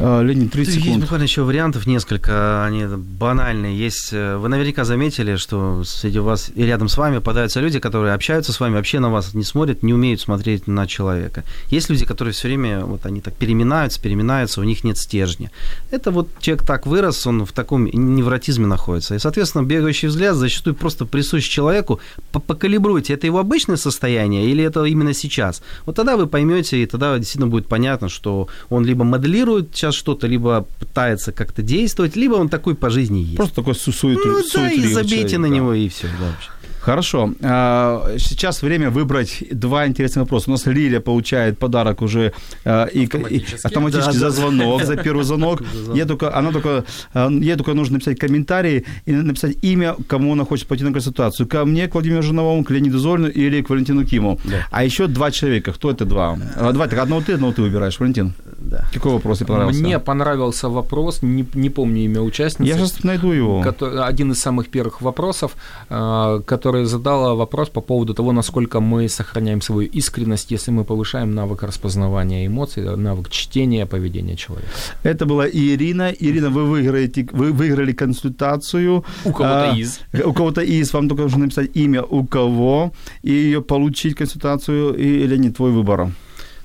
[0.00, 1.02] А, Леонид, 30 Есть секунд.
[1.02, 3.76] буквально еще вариантов несколько, они банальные.
[3.76, 8.14] Есть, э, вы наверняка заметили, что среди вас и рядом с вами попадаются люди, которые
[8.14, 11.42] общаются с вами, вообще на вас не смотрят, не умеют смотреть на человека.
[11.70, 15.50] Есть люди, которые все время, вот они так переминаются, переминаются, у них нет стержня.
[15.90, 19.16] Это вот человек так вырос, он в таком невротизме находится.
[19.16, 21.98] И, соответственно, бегающий взгляд зачастую просто присущ человеку.
[22.30, 25.60] По- Покалибруйте, это его обычное состояние или это именно сейчас.
[25.86, 29.94] Вот тогда вы поймете, и тогда действительно будет понятно, что он либо моделирует сейчас сейчас
[29.94, 33.36] что-то либо пытается как-то действовать, либо он такой по жизни есть.
[33.36, 35.54] Просто такой су- сует, ну, да, и суетливый забейте человек, на да.
[35.54, 36.06] него, и все.
[36.06, 36.50] Да, вообще.
[36.92, 37.34] Хорошо.
[37.42, 40.48] А, Сейчас время выбрать два интересных вопроса.
[40.48, 42.32] У нас Лиля получает подарок уже
[42.64, 42.68] и,
[43.04, 43.54] Автоматически.
[43.54, 44.30] и автоматически Да, за да.
[44.30, 45.62] звонок, за первый звонок.
[45.94, 50.44] Ей только, она только, а, ей только нужно написать комментарий и написать имя, кому она
[50.46, 51.46] хочет пойти на консультацию.
[51.46, 54.40] Ко мне, к Владимиру Жиновому, к Леониду Зольну или к Валентину Киму.
[54.44, 54.66] Да.
[54.70, 55.72] А еще два человека.
[55.72, 56.38] Кто это два?
[56.56, 56.86] А, Два.
[56.88, 58.00] Так одного ты, одного ты выбираешь.
[58.00, 58.86] Валентин, Да.
[58.94, 59.82] какой вопрос тебе понравился?
[59.82, 62.70] Мне понравился вопрос, не, не помню имя участницы.
[62.72, 63.62] Я сейчас найду его.
[63.62, 65.52] кото- один из самых первых вопросов,
[65.90, 66.40] э,
[66.78, 71.62] который задала вопрос по поводу того, насколько мы сохраняем свою искренность, если мы повышаем навык
[71.62, 74.68] распознавания эмоций, навык чтения поведения человека.
[75.04, 76.10] Это была Ирина.
[76.20, 79.04] Ирина, вы выиграете, вы выиграли консультацию.
[79.24, 80.00] У кого-то А, из.
[80.24, 80.92] У кого-то из.
[80.92, 82.92] Вам только нужно написать имя у кого
[83.24, 86.08] и ее получить консультацию или не твой выбор.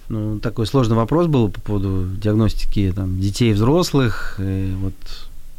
[0.09, 4.39] Ну, такой сложный вопрос был по поводу диагностики там, детей и взрослых.
[4.39, 4.93] И вот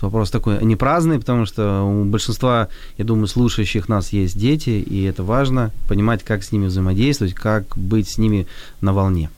[0.05, 5.05] вопрос такой не праздный, потому что у большинства, я думаю, слушающих нас есть дети, и
[5.05, 8.47] это важно, понимать, как с ними взаимодействовать, как быть с ними
[8.81, 9.31] на волне.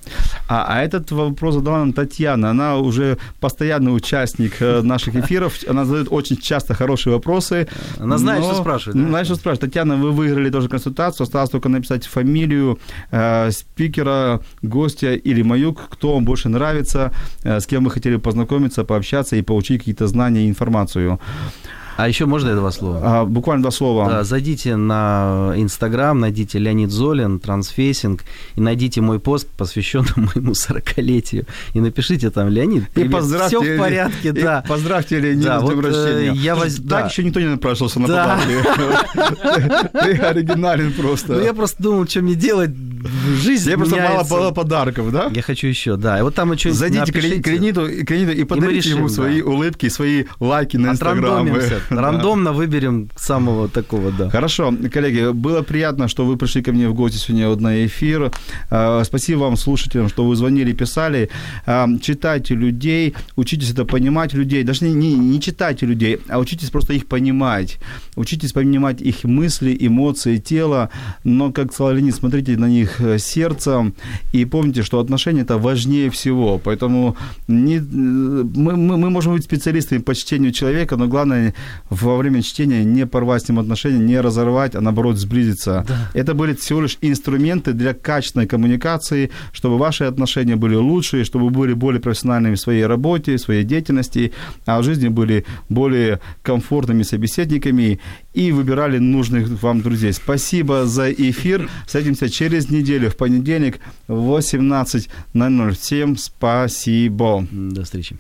[0.48, 2.50] А, а этот вопрос задала нам Татьяна.
[2.50, 5.54] Она уже постоянный участник э, наших эфиров.
[5.68, 7.68] Она задает очень часто хорошие вопросы.
[7.98, 9.08] Она знает, но- что спрашивает, да?
[9.08, 9.60] Знает, что спрашивает.
[9.60, 11.24] Татьяна, вы выиграли тоже консультацию.
[11.24, 12.78] Осталось только написать фамилию
[13.10, 17.12] э, спикера, гостя или мою, кто вам больше нравится,
[17.42, 21.18] э, с кем вы хотели познакомиться, пообщаться и получить какие-то знания и информацию.
[21.96, 23.00] А еще можно я два слова?
[23.02, 24.08] А, буквально два слова.
[24.08, 28.22] Да, зайдите на Инстаграм, найдите Леонид Золин, трансфейсинг,
[28.54, 33.74] и найдите мой пост, посвященный моему 40-летию, и напишите там, Леонид, И привет, поздравьте, все
[33.74, 34.64] в порядке, и да.
[34.68, 36.32] Поздравьте Леонида Да, с днем вот, э, рождения.
[36.40, 37.06] я воз- Так да.
[37.06, 38.38] еще никто не напрашивался на Да.
[38.38, 39.88] подарки.
[39.92, 41.34] Ты оригинален просто.
[41.34, 45.30] Ну, я просто думал, что мне делать в жизни Тебе просто мало было подарков, да?
[45.32, 46.18] Я хочу еще, да.
[46.18, 50.24] И вот там еще Зайдите к Ле- к Леониду, и подарите ему свои улыбки, свои
[50.40, 51.46] лайки на Инстаграм.
[51.90, 54.30] Рандомно выберем самого такого, да.
[54.30, 58.32] Хорошо, коллеги, было приятно, что вы пришли ко мне в гости сегодня вот на эфир.
[58.70, 61.30] А, Спасибо вам, слушателям, что вы звонили, писали.
[61.66, 64.64] А, Читайте людей, учитесь это понимать людей.
[64.64, 67.78] Даже не, не, не читайте людей, а учитесь просто их понимать.
[68.16, 70.90] Учитесь понимать их мысли, эмоции, тело.
[71.24, 73.94] Но, как сказал Леонид, смотрите на них э, сердцем
[74.32, 76.58] и помните, что отношения это важнее всего.
[76.58, 77.16] Поэтому
[77.48, 81.54] не, э, мы, мы, мы можем быть специалистами по чтению человека, но главное
[81.90, 85.84] во время чтения не порвать с ним отношения, не разорвать, а наоборот сблизиться.
[86.14, 91.50] Это были всего лишь инструменты для качественной коммуникации, чтобы ваши отношения были лучше, чтобы вы
[91.50, 94.32] были более профессиональными в своей работе, в своей деятельности,
[94.66, 98.00] а в жизни были более комфортными собеседниками
[98.34, 100.12] и выбирали нужных вам друзей.
[100.12, 101.68] Спасибо за эфир.
[101.86, 105.72] Встретимся через неделю в понедельник в 18.00.
[105.72, 107.46] Всем спасибо.
[107.50, 108.16] До встречи.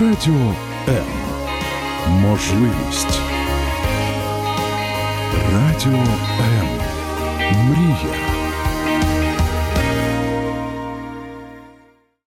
[0.00, 0.54] Радіо
[0.88, 1.27] М.
[2.07, 3.19] Можливість.
[5.53, 6.03] Радіо
[6.39, 6.67] М.
[7.69, 8.26] Мрія.